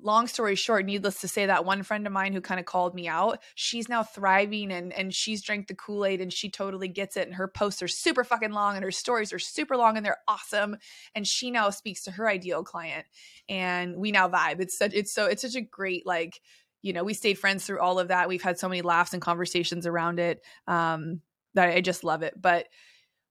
long 0.00 0.26
story 0.26 0.54
short, 0.54 0.86
needless 0.86 1.20
to 1.20 1.28
say, 1.28 1.46
that 1.46 1.64
one 1.64 1.82
friend 1.82 2.06
of 2.06 2.12
mine 2.12 2.32
who 2.32 2.40
kind 2.40 2.58
of 2.58 2.66
called 2.66 2.94
me 2.94 3.08
out, 3.08 3.40
she's 3.54 3.88
now 3.88 4.02
thriving 4.02 4.72
and 4.72 4.92
and 4.92 5.14
she's 5.14 5.42
drank 5.42 5.66
the 5.66 5.74
Kool 5.74 6.04
Aid 6.04 6.20
and 6.20 6.32
she 6.32 6.50
totally 6.50 6.88
gets 6.88 7.16
it. 7.16 7.26
And 7.26 7.36
her 7.36 7.48
posts 7.48 7.82
are 7.82 7.88
super 7.88 8.24
fucking 8.24 8.52
long 8.52 8.76
and 8.76 8.84
her 8.84 8.90
stories 8.90 9.32
are 9.32 9.38
super 9.38 9.76
long 9.76 9.96
and 9.96 10.04
they're 10.04 10.20
awesome. 10.28 10.76
And 11.14 11.26
she 11.26 11.50
now 11.50 11.70
speaks 11.70 12.04
to 12.04 12.12
her 12.12 12.28
ideal 12.28 12.64
client, 12.64 13.06
and 13.48 13.96
we 13.96 14.12
now 14.12 14.28
vibe. 14.28 14.60
It's 14.60 14.76
such 14.76 14.94
it's 14.94 15.12
so 15.12 15.26
it's 15.26 15.42
such 15.42 15.56
a 15.56 15.60
great 15.60 16.06
like 16.06 16.40
you 16.80 16.92
know 16.92 17.04
we 17.04 17.14
stayed 17.14 17.38
friends 17.38 17.64
through 17.66 17.80
all 17.80 17.98
of 17.98 18.08
that. 18.08 18.28
We've 18.28 18.42
had 18.42 18.58
so 18.58 18.68
many 18.68 18.82
laughs 18.82 19.12
and 19.12 19.22
conversations 19.22 19.86
around 19.86 20.18
it 20.18 20.42
um, 20.66 21.20
that 21.54 21.68
I 21.68 21.80
just 21.80 22.04
love 22.04 22.22
it. 22.22 22.40
But 22.40 22.68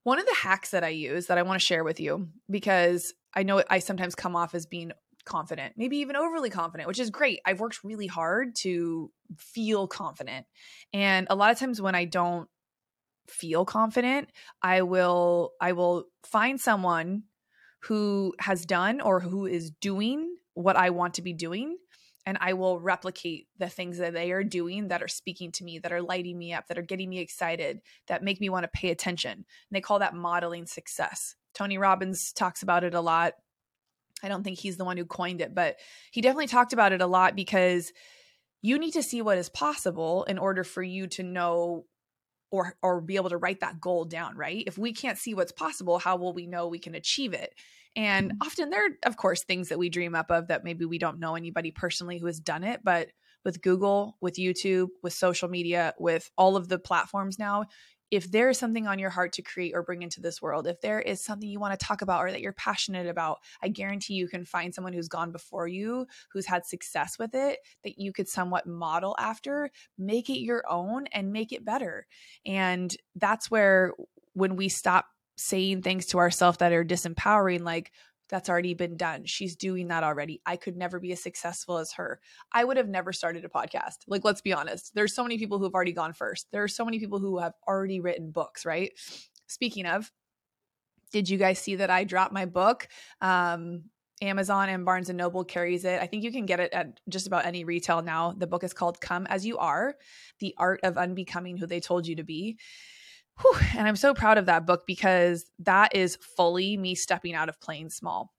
one 0.03 0.19
of 0.19 0.25
the 0.25 0.35
hacks 0.35 0.71
that 0.71 0.83
I 0.83 0.89
use 0.89 1.27
that 1.27 1.37
I 1.37 1.43
want 1.43 1.59
to 1.59 1.65
share 1.65 1.83
with 1.83 1.99
you 1.99 2.29
because 2.49 3.13
I 3.33 3.43
know 3.43 3.63
I 3.69 3.79
sometimes 3.79 4.15
come 4.15 4.35
off 4.35 4.55
as 4.55 4.65
being 4.65 4.91
confident, 5.31 5.73
maybe 5.77 5.97
even 5.97 6.15
overly 6.15 6.50
confident, 6.50 6.88
which 6.88 7.00
is 7.00 7.09
great. 7.09 7.39
I've 7.45 7.59
worked 7.59 7.83
really 7.83 8.07
hard 8.07 8.55
to 8.57 9.11
feel 9.38 9.88
confident. 9.88 10.45
And 10.93 11.27
a 11.29 11.35
lot 11.35 11.51
of 11.51 11.59
times 11.59 11.81
when 11.81 11.95
I 11.95 12.05
don't 12.05 12.50
feel 13.27 13.63
confident, 13.63 14.29
I 14.61 14.81
will 14.81 15.53
I 15.61 15.71
will 15.71 16.05
find 16.23 16.59
someone 16.59 17.23
who 17.83 18.33
has 18.39 18.65
done 18.65 19.01
or 19.01 19.21
who 19.21 19.45
is 19.45 19.71
doing 19.71 20.35
what 20.53 20.75
I 20.75 20.89
want 20.89 21.15
to 21.15 21.21
be 21.21 21.33
doing 21.33 21.77
and 22.25 22.38
I 22.39 22.53
will 22.53 22.79
replicate 22.79 23.47
the 23.57 23.69
things 23.69 23.97
that 23.97 24.13
they 24.13 24.31
are 24.31 24.43
doing 24.43 24.89
that 24.89 25.01
are 25.01 25.07
speaking 25.07 25.51
to 25.53 25.63
me, 25.63 25.79
that 25.79 25.91
are 25.91 26.01
lighting 26.01 26.38
me 26.38 26.53
up, 26.53 26.67
that 26.67 26.77
are 26.77 26.83
getting 26.83 27.09
me 27.09 27.19
excited, 27.19 27.81
that 28.07 28.23
make 28.23 28.39
me 28.39 28.50
want 28.50 28.63
to 28.63 28.79
pay 28.79 28.91
attention. 28.91 29.31
And 29.31 29.45
they 29.71 29.81
call 29.81 30.00
that 30.00 30.13
modeling 30.13 30.67
success. 30.67 31.35
Tony 31.53 31.77
Robbins 31.77 32.31
talks 32.31 32.61
about 32.61 32.83
it 32.83 32.93
a 32.93 33.01
lot. 33.01 33.33
I 34.23 34.27
don't 34.27 34.43
think 34.43 34.59
he's 34.59 34.77
the 34.77 34.85
one 34.85 34.97
who 34.97 35.05
coined 35.05 35.41
it, 35.41 35.53
but 35.55 35.77
he 36.11 36.21
definitely 36.21 36.47
talked 36.47 36.73
about 36.73 36.93
it 36.93 37.01
a 37.01 37.07
lot 37.07 37.35
because 37.35 37.91
you 38.61 38.77
need 38.77 38.91
to 38.91 39.03
see 39.03 39.21
what 39.21 39.37
is 39.37 39.49
possible 39.49 40.23
in 40.25 40.37
order 40.37 40.63
for 40.63 40.83
you 40.83 41.07
to 41.07 41.23
know 41.23 41.85
or 42.51 42.75
or 42.81 43.01
be 43.01 43.15
able 43.15 43.29
to 43.29 43.37
write 43.37 43.61
that 43.61 43.79
goal 43.79 44.05
down, 44.05 44.35
right? 44.35 44.63
If 44.67 44.77
we 44.77 44.93
can't 44.93 45.17
see 45.17 45.33
what's 45.33 45.51
possible, 45.51 45.99
how 45.99 46.17
will 46.17 46.33
we 46.33 46.47
know 46.47 46.67
we 46.67 46.79
can 46.79 46.95
achieve 46.95 47.33
it? 47.33 47.55
And 47.95 48.31
mm-hmm. 48.31 48.37
often 48.41 48.69
there 48.69 48.85
are 48.85 48.97
of 49.05 49.17
course 49.17 49.43
things 49.43 49.69
that 49.69 49.79
we 49.79 49.89
dream 49.89 50.15
up 50.15 50.29
of 50.31 50.47
that 50.47 50.63
maybe 50.63 50.85
we 50.85 50.99
don't 50.99 51.19
know 51.19 51.35
anybody 51.35 51.71
personally 51.71 52.19
who 52.19 52.27
has 52.27 52.39
done 52.39 52.63
it, 52.63 52.81
but 52.83 53.09
with 53.43 53.61
Google, 53.61 54.17
with 54.21 54.35
YouTube, 54.35 54.89
with 55.01 55.13
social 55.13 55.49
media, 55.49 55.93
with 55.97 56.29
all 56.37 56.55
of 56.55 56.67
the 56.67 56.77
platforms 56.77 57.39
now, 57.39 57.65
if 58.11 58.29
there 58.29 58.49
is 58.49 58.59
something 58.59 58.87
on 58.87 58.99
your 58.99 59.09
heart 59.09 59.31
to 59.33 59.41
create 59.41 59.74
or 59.74 59.81
bring 59.81 60.01
into 60.01 60.19
this 60.19 60.41
world, 60.41 60.67
if 60.67 60.81
there 60.81 61.00
is 61.00 61.24
something 61.24 61.50
you 61.50 61.59
want 61.59 61.79
to 61.79 61.85
talk 61.85 62.01
about 62.01 62.24
or 62.24 62.31
that 62.31 62.41
you're 62.41 62.51
passionate 62.51 63.07
about, 63.07 63.39
I 63.63 63.69
guarantee 63.69 64.15
you 64.15 64.27
can 64.27 64.43
find 64.43 64.75
someone 64.75 64.91
who's 64.91 65.07
gone 65.07 65.31
before 65.31 65.67
you, 65.67 66.05
who's 66.31 66.45
had 66.45 66.65
success 66.65 67.17
with 67.17 67.33
it, 67.33 67.59
that 67.83 67.97
you 67.97 68.11
could 68.11 68.27
somewhat 68.27 68.67
model 68.67 69.15
after, 69.17 69.71
make 69.97 70.29
it 70.29 70.39
your 70.39 70.63
own 70.69 71.07
and 71.07 71.31
make 71.31 71.53
it 71.53 71.63
better. 71.63 72.05
And 72.45 72.95
that's 73.15 73.50
where 73.50 73.93
when 74.33 74.57
we 74.57 74.67
stop 74.67 75.05
saying 75.37 75.81
things 75.81 76.05
to 76.07 76.19
ourselves 76.19 76.57
that 76.59 76.74
are 76.74 76.85
disempowering, 76.85 77.61
like, 77.61 77.91
that's 78.31 78.50
already 78.50 78.74
been 78.74 78.98
done. 78.98 79.25
She's 79.25 79.55
doing 79.55 79.89
that 79.89 80.03
already. 80.03 80.41
I 80.46 80.55
could 80.55 80.77
never 80.77 81.00
be 81.00 81.11
as 81.11 81.22
successful 81.22 81.77
as 81.77 81.91
her. 81.94 82.20
I 82.51 82.63
would 82.63 82.77
have 82.77 82.89
never 82.89 83.13
started 83.13 83.46
a 83.46 83.50
podcast. 83.50 83.98
Like, 84.07 84.24
let's 84.24 84.41
be 84.41 84.53
honest. 84.53 84.96
There's 84.96 85.13
so 85.13 85.24
many 85.24 85.37
people 85.37 85.57
who 85.57 85.65
have 85.65 85.74
already 85.74 85.91
gone 85.91 86.13
first. 86.13 86.48
There 86.51 86.63
are 86.63 86.70
so 86.70 86.85
many 86.85 87.00
people 87.00 87.20
who 87.20 87.39
have 87.39 87.53
already 87.67 88.00
written 88.00 88.31
books, 88.31 88.65
right? 88.65 88.91
Speaking 89.48 89.85
of, 89.85 90.11
did 91.11 91.29
you 91.29 91.37
guys 91.37 91.59
see 91.59 91.75
that 91.75 91.89
I 91.89 92.05
dropped 92.05 92.33
my 92.33 92.46
book? 92.46 92.87
Um, 93.20 93.83
Amazon 94.22 94.70
and 94.70 94.85
Barnes 94.85 95.09
and 95.09 95.17
Noble 95.17 95.44
carries 95.44 95.83
it. 95.83 96.01
I 96.01 96.05
think 96.07 96.24
you 96.24 96.31
can 96.31 96.46
get 96.46 96.59
it 96.59 96.72
at 96.74 97.00
just 97.09 97.27
about 97.27 97.46
any 97.46 97.63
retail 97.63 98.01
now. 98.01 98.33
The 98.37 98.48
book 98.48 98.63
is 98.63 98.74
called 98.74 99.01
Come 99.01 99.25
As 99.27 99.46
You 99.46 99.57
Are 99.57 99.96
The 100.39 100.53
Art 100.57 100.79
of 100.83 100.98
Unbecoming 100.98 101.57
Who 101.57 101.65
They 101.65 101.79
Told 101.79 102.07
You 102.07 102.15
to 102.15 102.24
Be. 102.24 102.57
Whew, 103.41 103.59
and 103.77 103.87
I'm 103.87 103.95
so 103.95 104.13
proud 104.13 104.37
of 104.37 104.45
that 104.45 104.65
book 104.65 104.83
because 104.85 105.45
that 105.59 105.95
is 105.95 106.17
fully 106.37 106.77
me 106.77 106.95
stepping 106.95 107.33
out 107.33 107.49
of 107.49 107.59
playing 107.59 107.89
small. 107.89 108.33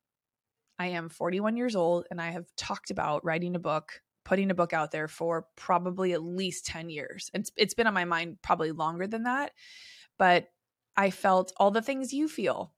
I 0.78 0.88
am 0.88 1.08
41 1.08 1.56
years 1.56 1.76
old 1.76 2.06
and 2.10 2.20
I 2.20 2.30
have 2.30 2.46
talked 2.56 2.90
about 2.90 3.24
writing 3.24 3.54
a 3.54 3.60
book, 3.60 4.00
putting 4.24 4.50
a 4.50 4.54
book 4.54 4.72
out 4.72 4.90
there 4.90 5.08
for 5.08 5.46
probably 5.56 6.12
at 6.12 6.22
least 6.22 6.66
10 6.66 6.90
years. 6.90 7.30
It's, 7.34 7.50
it's 7.56 7.74
been 7.74 7.86
on 7.86 7.94
my 7.94 8.04
mind 8.04 8.38
probably 8.42 8.72
longer 8.72 9.06
than 9.06 9.24
that. 9.24 9.52
But 10.18 10.48
I 10.96 11.10
felt 11.10 11.52
all 11.56 11.70
the 11.70 11.82
things 11.82 12.12
you 12.12 12.28
feel. 12.28 12.72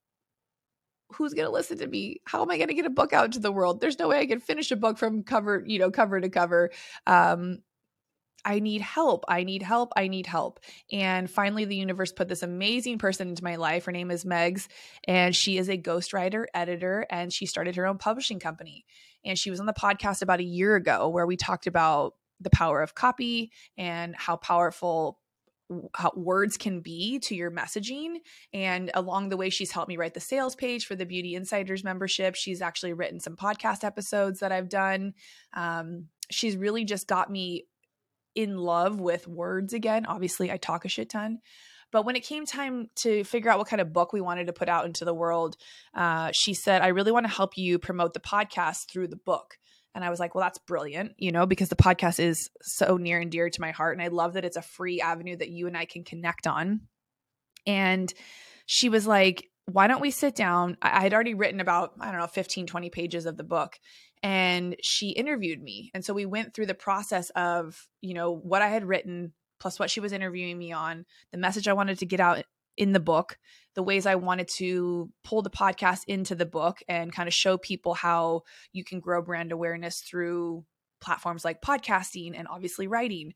Who's 1.13 1.35
going 1.35 1.47
to 1.47 1.53
listen 1.53 1.79
to 1.79 1.87
me? 1.87 2.21
How 2.27 2.43
am 2.43 2.51
I 2.51 2.57
going 2.57 2.69
to 2.69 2.75
get 2.75 2.87
a 2.87 2.91
book 2.91 3.13
out 3.13 3.33
to 3.33 3.39
the 3.39 3.53
world? 3.53 3.81
There's 3.81 3.99
no 3.99 4.09
way 4.09 4.21
I 4.21 4.27
can 4.27 4.41
finish 4.41 4.71
a 4.71 4.77
book 4.77 4.99
from 4.99 5.23
cover, 5.23 5.63
you 5.67 5.79
know, 5.79 5.91
cover 5.91 6.21
to 6.21 6.29
cover. 6.29 6.71
Um, 7.07 7.59
I 8.45 8.61
need 8.61 8.81
help. 8.81 9.25
I 9.29 9.45
need 9.45 9.63
help. 9.63 9.93
I 9.97 10.09
need 10.09 10.27
help. 10.27 10.61
And 10.93 11.31
finally, 11.31 11.65
the 11.65 11.77
universe 11.77 12.13
put 12.13 12.29
this 12.29 12.43
amazing 12.43 12.99
person 12.99 13.29
into 13.29 13.45
my 13.45 13.57
life. 13.57 13.85
Her 13.85 13.93
name 13.93 14.11
is 14.11 14.25
Megs, 14.25 14.69
and 15.07 15.35
she 15.35 15.59
is 15.59 15.69
a 15.69 15.79
ghostwriter, 15.79 16.45
editor, 16.55 17.07
and 17.11 17.33
she 17.33 17.47
started 17.47 17.77
her 17.77 17.87
own 17.87 17.99
publishing 17.99 18.39
company. 18.39 18.85
And 19.25 19.39
she 19.39 19.51
was 19.51 19.61
on 19.61 19.67
the 19.67 19.73
podcast 19.73 20.23
about 20.23 20.41
a 20.41 20.45
year 20.45 20.77
ago 20.77 21.09
where 21.09 21.27
we 21.27 21.37
talked 21.37 21.67
about 21.67 22.15
the 22.41 22.51
power 22.51 22.83
of 22.83 22.95
copy 22.95 23.53
and 23.79 24.15
how 24.17 24.37
powerful 24.37 25.19
how 25.95 26.13
words 26.15 26.57
can 26.59 26.81
be 26.81 27.19
to 27.21 27.35
your 27.35 27.51
messaging. 27.51 28.17
And 28.53 28.91
along 28.95 29.31
the 29.31 29.37
way, 29.37 29.51
she's 29.51 29.71
helped 29.71 29.89
me 29.89 29.97
write 29.97 30.15
the 30.15 30.21
sales 30.21 30.55
page 30.55 30.87
for 30.87 30.95
the 30.95 31.07
Beauty 31.07 31.35
Insiders 31.35 31.83
membership. 31.83 32.35
She's 32.35 32.61
actually 32.61 32.93
written 32.93 33.19
some 33.19 33.37
podcast 33.37 33.83
episodes 33.83 34.41
that 34.41 34.53
I've 34.53 34.69
done. 34.69 35.15
Um, 35.55 36.09
she's 36.31 36.57
really 36.57 36.85
just 36.85 37.07
got 37.07 37.31
me 37.31 37.65
in 38.35 38.57
love 38.57 39.01
with 39.01 39.27
words 39.29 39.73
again. 39.73 40.07
Obviously, 40.07 40.51
I 40.51 40.57
talk 40.57 40.85
a 40.85 40.89
shit 40.89 41.11
ton. 41.11 41.39
But 41.93 42.05
when 42.05 42.17
it 42.17 42.25
came 42.25 42.45
time 42.45 42.89
to 42.97 43.23
figure 43.23 43.51
out 43.51 43.59
what 43.59 43.69
kind 43.69 43.81
of 43.81 43.93
book 43.93 44.13
we 44.13 44.21
wanted 44.21 44.49
to 44.49 44.53
put 44.53 44.69
out 44.69 44.85
into 44.85 45.05
the 45.05 45.15
world, 45.15 45.57
uh, 45.95 46.31
she 46.33 46.53
said, 46.53 46.83
I 46.83 46.89
really 46.89 47.13
want 47.13 47.25
to 47.27 47.33
help 47.33 47.57
you 47.57 47.79
promote 47.79 48.15
the 48.15 48.21
podcast 48.21 48.91
through 48.91 49.09
the 49.09 49.17
book. 49.17 49.59
And 49.95 50.05
I 50.05 50.11
was 50.11 50.19
like, 50.19 50.35
well, 50.35 50.43
that's 50.43 50.59
brilliant, 50.59 51.13
you 51.19 51.31
know, 51.31 51.47
because 51.47 51.69
the 51.69 51.77
podcast 51.77 52.19
is 52.19 52.51
so 52.63 52.97
near 52.97 53.21
and 53.21 53.31
dear 53.31 53.49
to 53.49 53.61
my 53.61 53.71
heart. 53.71 53.97
And 53.97 54.03
I 54.03 54.09
love 54.09 54.33
that 54.33 54.45
it's 54.45 54.57
a 54.57 54.63
free 54.63 55.01
avenue 55.01 55.37
that 55.37 55.51
you 55.51 55.69
and 55.69 55.77
I 55.77 55.85
can 55.85 56.03
connect 56.03 56.49
on. 56.49 56.81
And 57.65 58.13
she 58.67 58.89
was 58.89 59.07
like, 59.07 59.49
why 59.67 59.87
don't 59.87 60.03
we 60.03 60.11
sit 60.11 60.35
down? 60.35 60.77
I 60.83 61.03
had 61.03 61.15
already 61.15 61.35
written 61.35 61.61
about, 61.61 61.93
I 62.01 62.11
don't 62.11 62.21
know, 62.21 62.27
15, 62.27 62.67
20 62.67 62.91
pages 62.91 63.25
of 63.25 63.37
the 63.37 63.45
book 63.45 63.79
and 64.23 64.77
she 64.83 65.11
interviewed 65.11 65.63
me. 65.63 65.91
And 65.95 66.05
so 66.05 66.15
we 66.15 66.27
went 66.27 66.55
through 66.55 66.67
the 66.67 66.75
process 66.75 67.31
of 67.31 67.89
you 68.01 68.15
know 68.15 68.31
what 68.31 68.63
i 68.63 68.69
had 68.69 68.85
written 68.85 69.33
plus 69.61 69.79
what 69.79 69.91
she 69.91 70.01
was 70.01 70.13
interviewing 70.13 70.59
me 70.59 70.73
on 70.73 71.07
the 71.33 71.39
message 71.39 71.69
i 71.69 71.73
wanted 71.73 71.99
to 71.99 72.07
get 72.07 72.21
out 72.21 72.45
in 72.77 72.93
the 72.93 73.01
book 73.01 73.39
the 73.75 73.83
ways 73.83 74.05
i 74.05 74.15
wanted 74.15 74.49
to 74.49 75.11
pull 75.25 75.43
the 75.43 75.51
podcast 75.51 76.03
into 76.07 76.35
the 76.35 76.47
book 76.47 76.81
and 76.89 77.13
kind 77.13 77.29
of 77.29 77.35
show 77.35 77.57
people 77.57 77.95
how 77.95 78.43
you 78.73 78.85
can 78.85 79.01
grow 79.01 79.23
brand 79.23 79.53
awareness 79.53 80.01
through 80.01 80.65
platforms 81.01 81.45
like 81.45 81.61
podcasting 81.61 82.33
and 82.37 82.49
obviously 82.49 82.87
writing. 82.87 83.35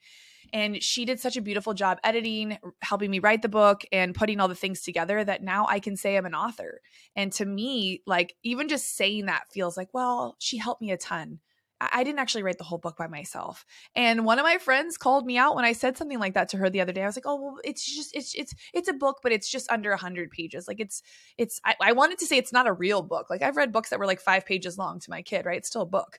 And 0.53 0.83
she 0.83 1.05
did 1.05 1.21
such 1.21 1.37
a 1.37 1.43
beautiful 1.43 1.75
job 1.75 1.99
editing, 2.03 2.59
helping 2.81 3.11
me 3.11 3.19
write 3.19 3.43
the 3.43 3.49
book 3.49 3.83
and 3.93 4.15
putting 4.15 4.41
all 4.41 4.49
the 4.49 4.55
things 4.55 4.83
together 4.83 5.23
that 5.23 5.43
now 5.43 5.67
I 5.69 5.79
can 5.79 5.97
say 5.97 6.17
I'm 6.17 6.27
an 6.27 6.35
author. 6.35 6.81
And 7.15 7.33
to 7.35 7.45
me, 7.45 8.03
like 8.07 8.35
even 8.43 8.69
just 8.69 8.97
saying 8.97 9.27
that 9.27 9.51
feels 9.51 9.77
like, 9.77 9.89
well, 9.93 10.37
she 10.39 10.57
helped 10.57 10.81
me 10.81 10.91
a 10.91 10.97
ton. 10.97 11.41
I 11.81 12.03
didn't 12.03 12.19
actually 12.19 12.43
write 12.43 12.59
the 12.59 12.65
whole 12.65 12.79
book 12.79 12.97
by 12.97 13.07
myself. 13.07 13.65
And 13.95 14.25
one 14.25 14.39
of 14.39 14.45
my 14.45 14.59
friends 14.59 14.99
called 14.99 15.25
me 15.25 15.39
out 15.39 15.55
when 15.55 15.65
I 15.65 15.73
said 15.73 15.97
something 15.97 16.19
like 16.19 16.35
that 16.35 16.49
to 16.51 16.57
her 16.57 16.69
the 16.69 16.81
other 16.81 16.93
day. 16.93 17.03
I 17.03 17.07
was 17.07 17.17
like, 17.17 17.27
"Oh, 17.27 17.41
well, 17.41 17.59
it's 17.63 17.85
just 17.85 18.17
it's 18.17 18.35
it's 18.35 18.53
it's 18.75 18.89
a 18.89 18.93
book, 18.93 19.19
but 19.23 19.31
it's 19.33 19.49
just 19.49 19.71
under 19.71 19.91
100 19.91 20.31
pages. 20.31 20.67
Like 20.67 20.81
it's 20.81 21.03
it's 21.37 21.61
I, 21.65 21.77
I 21.81 21.93
wanted 21.93 22.19
to 22.19 22.27
say 22.27 22.37
it's 22.37 22.53
not 22.53 22.67
a 22.67 22.73
real 22.73 23.03
book. 23.03 23.31
Like 23.31 23.43
I've 23.43 23.57
read 23.57 23.73
books 23.73 23.91
that 23.91 24.01
were 24.01 24.07
like 24.07 24.21
5 24.21 24.45
pages 24.45 24.77
long 24.77 24.99
to 25.01 25.11
my 25.11 25.23
kid, 25.23 25.47
right? 25.47 25.59
It's 25.59 25.69
still 25.69 25.83
a 25.83 25.87
book. 25.87 26.19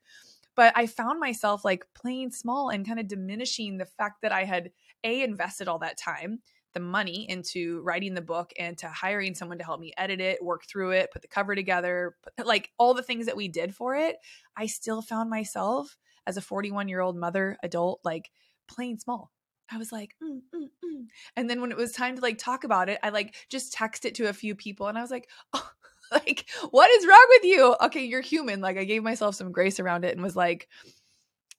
But 0.60 0.74
I 0.76 0.88
found 0.88 1.22
myself 1.22 1.64
like 1.64 1.86
playing 1.96 2.32
small 2.32 2.68
and 2.68 2.86
kind 2.86 3.00
of 3.00 3.08
diminishing 3.08 3.78
the 3.78 3.86
fact 3.86 4.24
that 4.24 4.34
I 4.34 4.44
had 4.44 4.72
a 5.06 5.24
invested 5.24 5.70
all 5.70 5.80
that 5.80 5.98
time 5.98 6.42
the 6.74 6.82
money 6.82 7.26
into 7.30 7.80
writing 7.80 8.14
the 8.14 8.22
book 8.22 8.52
and 8.60 8.78
to 8.80 8.90
hiring 8.90 9.36
someone 9.36 9.58
to 9.60 9.64
help 9.64 9.80
me 9.80 9.94
edit 9.98 10.20
it, 10.20 10.44
work 10.44 10.66
through 10.66 10.92
it, 10.92 11.12
put 11.14 11.22
the 11.22 11.30
cover 11.30 11.56
together, 11.56 12.18
like 12.44 12.72
all 12.78 12.94
the 12.94 13.02
things 13.02 13.26
that 13.28 13.38
we 13.38 13.48
did 13.48 13.74
for 13.74 13.96
it, 13.96 14.18
I 14.58 14.66
still 14.66 15.02
found 15.02 15.30
myself 15.30 15.98
as 16.28 16.36
a 16.36 16.42
41 16.42 16.90
year 16.90 17.00
old 17.00 17.16
mother, 17.16 17.56
adult, 17.64 18.02
like 18.04 18.30
playing 18.68 19.00
small. 19.00 19.32
I 19.72 19.78
was 19.78 19.94
like, 19.94 20.16
mm, 20.22 20.42
mm, 20.54 20.70
mm. 20.84 21.06
and 21.38 21.50
then 21.50 21.62
when 21.62 21.72
it 21.72 21.78
was 21.78 21.94
time 21.94 22.18
to 22.18 22.22
like 22.22 22.38
talk 22.38 22.66
about 22.66 22.90
it, 22.90 23.00
I 23.02 23.12
like 23.12 23.34
just 23.50 23.74
texted 23.74 24.06
it 24.08 24.16
to 24.16 24.28
a 24.28 24.34
few 24.34 24.56
people 24.56 24.88
and 24.88 24.98
I 24.98 25.02
was 25.02 25.12
like, 25.12 25.30
oh, 25.54 25.72
like, 26.12 26.50
what 26.72 26.90
is 26.90 27.08
wrong 27.08 27.26
with 27.30 27.44
you? 27.44 27.76
Okay, 27.82 28.06
you're 28.06 28.22
human. 28.22 28.62
Like, 28.62 28.78
I 28.78 28.84
gave 28.84 29.04
myself 29.04 29.36
some 29.36 29.52
grace 29.52 29.80
around 29.80 30.06
it 30.06 30.16
and 30.16 30.24
was 30.24 30.36
like, 30.36 30.68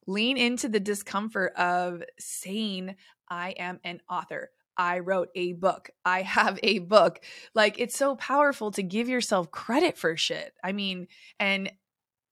lean 0.06 0.36
into 0.36 0.68
the 0.68 0.80
discomfort 0.80 1.52
of 1.54 2.02
saying, 2.18 2.96
I 3.28 3.50
am 3.50 3.80
an 3.84 4.00
author. 4.10 4.50
I 4.76 5.00
wrote 5.00 5.28
a 5.34 5.52
book. 5.52 5.90
I 6.04 6.22
have 6.36 6.58
a 6.62 6.80
book. 6.80 7.20
Like 7.54 7.78
it's 7.78 7.96
so 7.96 8.16
powerful 8.16 8.70
to 8.72 8.82
give 8.82 9.08
yourself 9.08 9.50
credit 9.50 9.96
for 9.96 10.16
shit. 10.16 10.52
I 10.64 10.72
mean, 10.72 11.06
and 11.38 11.70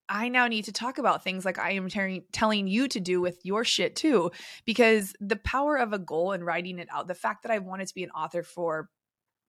I 0.08 0.30
now 0.30 0.46
need 0.46 0.64
to 0.64 0.72
talk 0.72 0.96
about 0.96 1.22
things 1.22 1.44
like 1.44 1.58
I 1.58 1.72
am 1.72 1.90
ter- 1.90 2.20
telling 2.32 2.66
you 2.66 2.88
to 2.88 3.00
do 3.00 3.20
with 3.20 3.44
your 3.44 3.62
shit 3.62 3.94
too, 3.94 4.30
because 4.64 5.14
the 5.20 5.36
power 5.36 5.76
of 5.76 5.92
a 5.92 5.98
goal 5.98 6.32
and 6.32 6.44
writing 6.44 6.78
it 6.78 6.88
out, 6.90 7.08
the 7.08 7.14
fact 7.14 7.42
that 7.42 7.52
I 7.52 7.58
wanted 7.58 7.88
to 7.88 7.94
be 7.94 8.04
an 8.04 8.10
author 8.12 8.42
for 8.42 8.88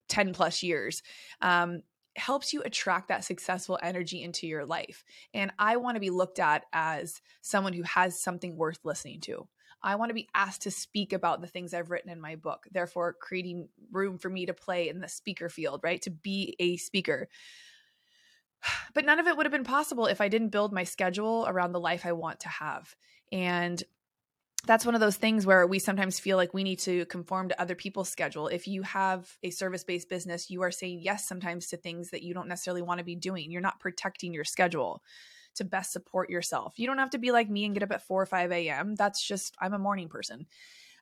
10 0.10 0.34
plus 0.34 0.62
years, 0.62 1.01
um, 1.41 1.82
helps 2.15 2.54
you 2.54 2.62
attract 2.63 3.08
that 3.10 3.24
successful 3.24 3.80
energy 3.82 4.24
into 4.24 4.48
your 4.48 4.65
life. 4.65 5.04
And 5.34 5.52
I 5.58 5.78
want 5.78 5.95
to 5.95 6.02
be 6.02 6.10
looked 6.10 6.39
at 6.39 6.65
as 6.74 7.22
someone 7.41 7.74
who 7.74 7.84
has 7.84 8.22
something 8.22 8.58
worth 8.58 8.80
listening 8.84 9.22
to. 9.22 9.48
I 9.82 9.95
want 9.95 10.10
to 10.10 10.15
be 10.15 10.28
asked 10.34 10.63
to 10.63 10.72
speak 10.72 11.13
about 11.13 11.41
the 11.41 11.48
things 11.48 11.74
I've 11.74 11.89
written 11.89 12.12
in 12.12 12.19
my 12.19 12.36
book, 12.36 12.67
therefore, 12.72 13.15
creating 13.19 13.69
room 13.91 14.17
for 14.17 14.30
me 14.30 14.45
to 14.45 14.54
play 14.54 14.89
in 14.89 15.00
the 15.00 15.08
speaker 15.08 15.48
field, 15.48 15.82
right? 15.84 16.02
To 16.02 16.10
be 16.10 16.56
a 16.60 16.78
speaker. 16.78 17.30
But 18.93 19.06
none 19.06 19.19
of 19.19 19.28
it 19.28 19.38
would 19.38 19.45
have 19.45 19.54
been 19.54 19.63
possible 19.63 20.08
if 20.08 20.19
I 20.19 20.28
didn't 20.28 20.50
build 20.50 20.74
my 20.74 20.84
schedule 20.84 21.45
around 21.48 21.72
the 21.72 21.80
life 21.80 22.06
I 22.06 22.12
want 22.12 22.41
to 22.41 22.50
have. 22.50 22.93
And 23.32 23.82
that's 24.65 24.86
one 24.86 24.95
of 24.95 25.02
those 25.02 25.15
things 25.15 25.45
where 25.45 25.65
we 25.65 25.80
sometimes 25.80 26.19
feel 26.19 26.38
like 26.38 26.54
we 26.54 26.63
need 26.63 26.80
to 26.80 27.06
conform 27.06 27.50
to 27.50 27.62
other 27.62 27.76
people's 27.76 28.10
schedule. 28.10 28.48
If 28.48 28.67
you 28.67 28.84
have 28.84 29.38
a 29.41 29.52
service 29.52 29.84
based 29.84 30.10
business, 30.10 30.50
you 30.50 30.62
are 30.63 30.72
saying 30.72 31.00
yes 31.02 31.28
sometimes 31.28 31.67
to 31.67 31.78
things 31.78 32.10
that 32.12 32.24
you 32.24 32.34
don't 32.34 32.48
necessarily 32.48 32.82
want 32.82 32.98
to 33.00 33.06
be 33.06 33.15
doing. 33.15 33.52
You're 33.52 33.62
not 33.62 33.80
protecting 33.80 34.34
your 34.34 34.43
schedule 34.43 35.02
to 35.56 35.63
best 35.63 35.91
support 35.91 36.30
yourself. 36.30 36.74
You 36.78 36.88
don't 36.88 36.98
have 36.98 37.10
to 37.12 37.17
be 37.17 37.32
like 37.32 37.50
me 37.50 37.65
and 37.65 37.74
get 37.74 37.84
up 37.84 37.91
at 37.91 38.06
4 38.06 38.22
or 38.22 38.26
5 38.26 38.52
a.m. 38.52 38.95
That's 38.95 39.26
just, 39.26 39.56
I'm 39.60 39.74
a 39.74 39.80
morning 39.80 40.10
person. 40.10 40.45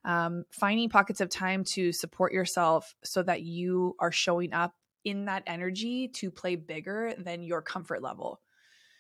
Um, 0.06 0.46
finding 0.52 0.89
pockets 0.89 1.20
of 1.20 1.30
time 1.30 1.63
to 1.65 1.91
support 1.91 2.32
yourself 2.32 2.96
so 3.04 3.24
that 3.24 3.41
you 3.41 3.96
are 4.00 4.12
showing 4.12 4.54
up 4.54 4.76
in 5.04 5.26
that 5.26 5.43
energy 5.48 6.08
to 6.10 6.32
play 6.32 6.56
bigger 6.56 7.13
than 7.17 7.43
your 7.43 7.62
comfort 7.62 8.02
level. 8.02 8.39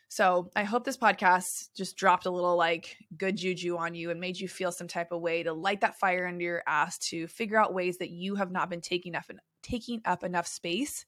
So 0.09 0.49
I 0.55 0.63
hope 0.63 0.85
this 0.85 0.97
podcast 0.97 1.69
just 1.75 1.97
dropped 1.97 2.25
a 2.25 2.31
little 2.31 2.55
like 2.55 2.97
good 3.17 3.35
juju 3.35 3.77
on 3.77 3.93
you 3.93 4.09
and 4.09 4.19
made 4.19 4.39
you 4.39 4.47
feel 4.47 4.71
some 4.71 4.87
type 4.87 5.11
of 5.11 5.21
way 5.21 5.43
to 5.43 5.51
light 5.51 5.81
that 5.81 5.99
fire 5.99 6.25
under 6.25 6.43
your 6.43 6.63
ass 6.65 6.97
to 7.09 7.27
figure 7.27 7.59
out 7.59 7.73
ways 7.73 7.97
that 7.97 8.09
you 8.09 8.35
have 8.35 8.51
not 8.51 8.69
been 8.69 8.81
taking 8.81 9.15
up 9.15 9.25
taking 9.63 10.01
up 10.05 10.23
enough 10.23 10.47
space 10.47 11.05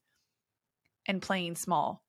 and 1.08 1.22
playing 1.22 1.56
small. 1.56 2.04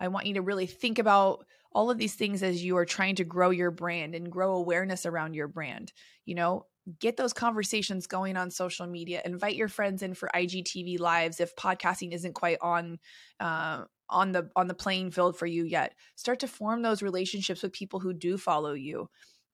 I 0.00 0.08
want 0.08 0.26
you 0.26 0.34
to 0.34 0.42
really 0.42 0.66
think 0.66 0.98
about 0.98 1.46
all 1.72 1.90
of 1.90 1.98
these 1.98 2.14
things 2.14 2.42
as 2.42 2.62
you 2.64 2.76
are 2.76 2.84
trying 2.84 3.16
to 3.16 3.24
grow 3.24 3.50
your 3.50 3.70
brand 3.70 4.14
and 4.14 4.30
grow 4.30 4.56
awareness 4.56 5.06
around 5.06 5.34
your 5.34 5.48
brand. 5.48 5.92
You 6.24 6.34
know, 6.34 6.66
get 7.00 7.16
those 7.16 7.32
conversations 7.32 8.06
going 8.06 8.36
on 8.36 8.50
social 8.50 8.86
media. 8.86 9.22
Invite 9.24 9.56
your 9.56 9.68
friends 9.68 10.02
in 10.02 10.14
for 10.14 10.28
IGTV 10.34 11.00
lives 11.00 11.40
if 11.40 11.54
podcasting 11.56 12.12
isn't 12.12 12.34
quite 12.34 12.58
on 12.60 12.98
uh, 13.40 13.84
on 14.08 14.32
the 14.32 14.50
on 14.56 14.66
the 14.66 14.74
playing 14.74 15.10
field 15.10 15.36
for 15.36 15.46
you 15.46 15.64
yet. 15.64 15.94
Start 16.14 16.40
to 16.40 16.48
form 16.48 16.82
those 16.82 17.02
relationships 17.02 17.62
with 17.62 17.72
people 17.72 18.00
who 18.00 18.12
do 18.12 18.38
follow 18.38 18.72
you 18.72 19.08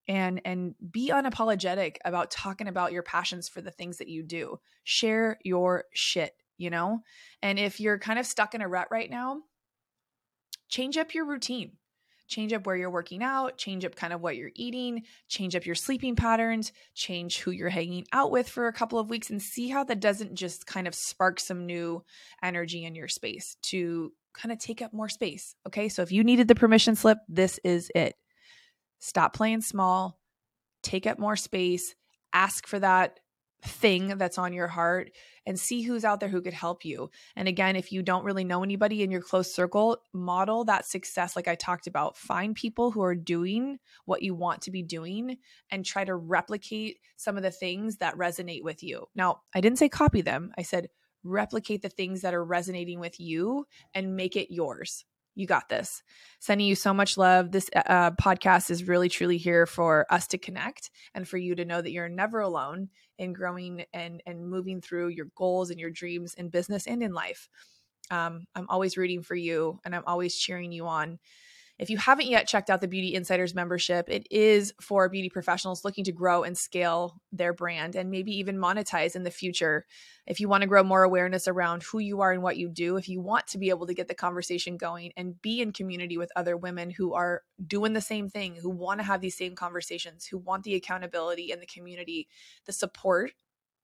and 0.08 0.40
and 0.44 0.74
be 0.90 1.10
unapologetic 1.10 1.96
about 2.04 2.30
talking 2.30 2.68
about 2.68 2.92
your 2.92 3.02
passions 3.02 3.48
for 3.48 3.60
the 3.60 3.70
things 3.70 3.98
that 3.98 4.08
you 4.08 4.22
do. 4.22 4.58
Share 4.84 5.38
your 5.44 5.84
shit 5.92 6.32
you 6.58 6.70
know? 6.70 7.00
And 7.40 7.58
if 7.58 7.80
you're 7.80 7.98
kind 7.98 8.20
of 8.20 8.26
stuck 8.26 8.54
in 8.54 8.60
a 8.60 8.68
rut 8.68 8.86
right 8.92 9.10
now 9.10 9.40
change 10.72 10.96
up 10.96 11.14
your 11.14 11.26
routine. 11.26 11.72
Change 12.28 12.54
up 12.54 12.66
where 12.66 12.76
you're 12.76 12.90
working 12.90 13.22
out, 13.22 13.58
change 13.58 13.84
up 13.84 13.94
kind 13.94 14.12
of 14.12 14.22
what 14.22 14.36
you're 14.36 14.52
eating, 14.56 15.02
change 15.28 15.54
up 15.54 15.66
your 15.66 15.74
sleeping 15.74 16.16
patterns, 16.16 16.72
change 16.94 17.40
who 17.40 17.50
you're 17.50 17.68
hanging 17.68 18.06
out 18.10 18.30
with 18.30 18.48
for 18.48 18.68
a 18.68 18.72
couple 18.72 18.98
of 18.98 19.10
weeks, 19.10 19.28
and 19.28 19.42
see 19.42 19.68
how 19.68 19.84
that 19.84 20.00
doesn't 20.00 20.34
just 20.34 20.66
kind 20.66 20.88
of 20.88 20.94
spark 20.94 21.38
some 21.38 21.66
new 21.66 22.02
energy 22.42 22.86
in 22.86 22.94
your 22.94 23.08
space 23.08 23.58
to 23.60 24.12
kind 24.34 24.52
of 24.52 24.58
take 24.58 24.82
up 24.82 24.92
more 24.92 25.08
space. 25.08 25.54
Okay. 25.66 25.88
So 25.88 26.02
if 26.02 26.12
you 26.12 26.24
needed 26.24 26.48
the 26.48 26.54
permission 26.54 26.94
slip, 26.94 27.18
this 27.28 27.58
is 27.64 27.90
it. 27.94 28.14
Stop 28.98 29.34
playing 29.34 29.62
small, 29.62 30.18
take 30.82 31.06
up 31.06 31.18
more 31.18 31.36
space, 31.36 31.94
ask 32.32 32.66
for 32.66 32.78
that 32.78 33.18
thing 33.64 34.18
that's 34.18 34.38
on 34.38 34.52
your 34.52 34.66
heart 34.66 35.10
and 35.46 35.58
see 35.58 35.82
who's 35.82 36.04
out 36.04 36.20
there 36.20 36.28
who 36.28 36.42
could 36.42 36.52
help 36.52 36.84
you. 36.84 37.10
And 37.36 37.48
again, 37.48 37.76
if 37.76 37.92
you 37.92 38.02
don't 38.02 38.24
really 38.24 38.44
know 38.44 38.62
anybody 38.62 39.02
in 39.02 39.10
your 39.10 39.20
close 39.20 39.52
circle, 39.52 39.98
model 40.12 40.64
that 40.64 40.86
success 40.86 41.36
like 41.36 41.48
I 41.48 41.54
talked 41.54 41.86
about. 41.86 42.16
Find 42.16 42.54
people 42.54 42.90
who 42.90 43.02
are 43.02 43.14
doing 43.14 43.78
what 44.04 44.22
you 44.22 44.34
want 44.34 44.62
to 44.62 44.70
be 44.70 44.82
doing 44.82 45.38
and 45.70 45.84
try 45.84 46.04
to 46.04 46.14
replicate 46.14 46.98
some 47.16 47.36
of 47.36 47.42
the 47.42 47.50
things 47.50 47.98
that 47.98 48.16
resonate 48.16 48.62
with 48.62 48.82
you. 48.82 49.06
Now, 49.14 49.42
I 49.54 49.60
didn't 49.60 49.78
say 49.78 49.88
copy 49.88 50.22
them. 50.22 50.52
I 50.58 50.62
said 50.62 50.88
replicate 51.24 51.82
the 51.82 51.88
things 51.88 52.22
that 52.22 52.34
are 52.34 52.44
resonating 52.44 53.00
with 53.00 53.18
you 53.20 53.66
and 53.94 54.16
make 54.16 54.36
it 54.36 54.52
yours. 54.52 55.04
You 55.34 55.46
got 55.46 55.68
this. 55.68 56.02
Sending 56.40 56.66
you 56.66 56.74
so 56.74 56.92
much 56.92 57.16
love. 57.16 57.52
This 57.52 57.70
uh, 57.74 58.10
podcast 58.12 58.70
is 58.70 58.86
really, 58.86 59.08
truly 59.08 59.38
here 59.38 59.66
for 59.66 60.06
us 60.10 60.26
to 60.28 60.38
connect 60.38 60.90
and 61.14 61.26
for 61.26 61.38
you 61.38 61.54
to 61.54 61.64
know 61.64 61.80
that 61.80 61.90
you're 61.90 62.08
never 62.08 62.40
alone 62.40 62.90
in 63.18 63.32
growing 63.32 63.84
and 63.94 64.22
and 64.26 64.46
moving 64.46 64.80
through 64.80 65.08
your 65.08 65.28
goals 65.34 65.70
and 65.70 65.80
your 65.80 65.90
dreams 65.90 66.34
in 66.34 66.50
business 66.50 66.86
and 66.86 67.02
in 67.02 67.12
life. 67.12 67.48
Um, 68.10 68.44
I'm 68.54 68.68
always 68.68 68.98
rooting 68.98 69.22
for 69.22 69.34
you, 69.34 69.80
and 69.84 69.94
I'm 69.94 70.04
always 70.06 70.36
cheering 70.36 70.70
you 70.70 70.86
on. 70.86 71.18
If 71.78 71.90
you 71.90 71.96
haven't 71.96 72.28
yet 72.28 72.46
checked 72.46 72.70
out 72.70 72.80
the 72.80 72.88
Beauty 72.88 73.14
Insiders 73.14 73.54
membership, 73.54 74.08
it 74.08 74.26
is 74.30 74.72
for 74.80 75.08
beauty 75.08 75.28
professionals 75.28 75.84
looking 75.84 76.04
to 76.04 76.12
grow 76.12 76.44
and 76.44 76.56
scale 76.56 77.20
their 77.32 77.52
brand 77.52 77.96
and 77.96 78.10
maybe 78.10 78.30
even 78.38 78.56
monetize 78.56 79.16
in 79.16 79.24
the 79.24 79.30
future. 79.30 79.86
If 80.26 80.38
you 80.38 80.48
want 80.48 80.62
to 80.62 80.68
grow 80.68 80.84
more 80.84 81.02
awareness 81.02 81.48
around 81.48 81.82
who 81.82 81.98
you 81.98 82.20
are 82.20 82.30
and 82.30 82.42
what 82.42 82.56
you 82.56 82.68
do, 82.68 82.96
if 82.96 83.08
you 83.08 83.20
want 83.20 83.46
to 83.48 83.58
be 83.58 83.70
able 83.70 83.86
to 83.86 83.94
get 83.94 84.06
the 84.06 84.14
conversation 84.14 84.76
going 84.76 85.12
and 85.16 85.40
be 85.42 85.60
in 85.60 85.72
community 85.72 86.18
with 86.18 86.30
other 86.36 86.56
women 86.56 86.90
who 86.90 87.14
are 87.14 87.42
doing 87.66 87.94
the 87.94 88.00
same 88.00 88.28
thing, 88.28 88.54
who 88.54 88.70
want 88.70 89.00
to 89.00 89.04
have 89.04 89.20
these 89.20 89.36
same 89.36 89.56
conversations, 89.56 90.26
who 90.26 90.38
want 90.38 90.64
the 90.64 90.74
accountability 90.74 91.50
and 91.50 91.60
the 91.60 91.66
community, 91.66 92.28
the 92.66 92.72
support 92.72 93.32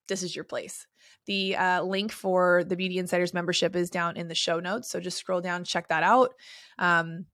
this 0.09 0.23
is 0.23 0.35
your 0.35 0.45
place. 0.45 0.87
The 1.27 1.55
uh, 1.55 1.83
link 1.83 2.13
for 2.13 2.65
the 2.65 2.77
Beauty 2.77 2.97
Insiders 2.99 3.35
membership 3.35 3.77
is 3.77 3.91
down 3.91 4.17
in 4.17 4.29
the 4.29 4.35
show 4.35 4.59
notes. 4.59 4.91
So 4.91 5.01
just 5.01 5.19
scroll 5.19 5.43
down, 5.43 5.65
check 5.65 5.89
that 5.89 6.03
out. 6.03 6.33
Um, 6.79 7.27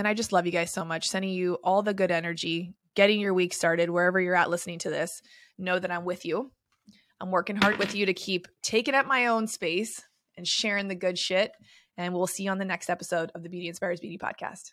and 0.00 0.08
I 0.08 0.14
just 0.14 0.32
love 0.32 0.46
you 0.46 0.52
guys 0.52 0.70
so 0.70 0.82
much, 0.82 1.10
sending 1.10 1.30
you 1.30 1.58
all 1.62 1.82
the 1.82 1.92
good 1.92 2.10
energy, 2.10 2.72
getting 2.94 3.20
your 3.20 3.34
week 3.34 3.52
started 3.52 3.90
wherever 3.90 4.18
you're 4.18 4.34
at 4.34 4.48
listening 4.48 4.78
to 4.78 4.88
this. 4.88 5.20
Know 5.58 5.78
that 5.78 5.90
I'm 5.90 6.06
with 6.06 6.24
you. 6.24 6.50
I'm 7.20 7.30
working 7.30 7.56
hard 7.56 7.76
with 7.76 7.94
you 7.94 8.06
to 8.06 8.14
keep 8.14 8.48
taking 8.62 8.94
up 8.94 9.04
my 9.04 9.26
own 9.26 9.46
space 9.46 10.00
and 10.38 10.48
sharing 10.48 10.88
the 10.88 10.94
good 10.94 11.18
shit. 11.18 11.52
And 11.98 12.14
we'll 12.14 12.26
see 12.26 12.44
you 12.44 12.50
on 12.50 12.56
the 12.56 12.64
next 12.64 12.88
episode 12.88 13.30
of 13.34 13.42
the 13.42 13.50
Beauty 13.50 13.68
Inspires 13.68 14.00
Beauty 14.00 14.16
podcast. 14.16 14.70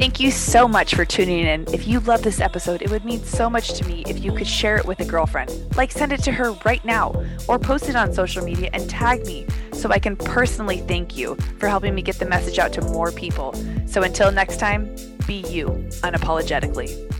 Thank 0.00 0.18
you 0.18 0.32
so 0.32 0.66
much 0.66 0.96
for 0.96 1.04
tuning 1.04 1.46
in. 1.46 1.64
If 1.72 1.86
you 1.86 2.00
love 2.00 2.22
this 2.22 2.40
episode, 2.40 2.82
it 2.82 2.90
would 2.90 3.04
mean 3.04 3.22
so 3.22 3.48
much 3.48 3.74
to 3.74 3.86
me 3.86 4.02
if 4.08 4.24
you 4.24 4.32
could 4.32 4.48
share 4.48 4.76
it 4.78 4.84
with 4.84 4.98
a 4.98 5.04
girlfriend. 5.04 5.76
Like 5.76 5.92
send 5.92 6.12
it 6.12 6.24
to 6.24 6.32
her 6.32 6.52
right 6.64 6.84
now 6.84 7.24
or 7.46 7.56
post 7.56 7.88
it 7.88 7.94
on 7.94 8.12
social 8.12 8.44
media 8.44 8.70
and 8.72 8.90
tag 8.90 9.24
me 9.24 9.46
so 9.78 9.90
I 9.90 9.98
can 9.98 10.16
personally 10.16 10.78
thank 10.78 11.16
you 11.16 11.36
for 11.58 11.68
helping 11.68 11.94
me 11.94 12.02
get 12.02 12.18
the 12.18 12.26
message 12.26 12.58
out 12.58 12.72
to 12.74 12.80
more 12.80 13.12
people. 13.12 13.54
So 13.86 14.02
until 14.02 14.32
next 14.32 14.58
time, 14.58 14.94
be 15.26 15.44
you 15.48 15.68
unapologetically. 16.02 17.17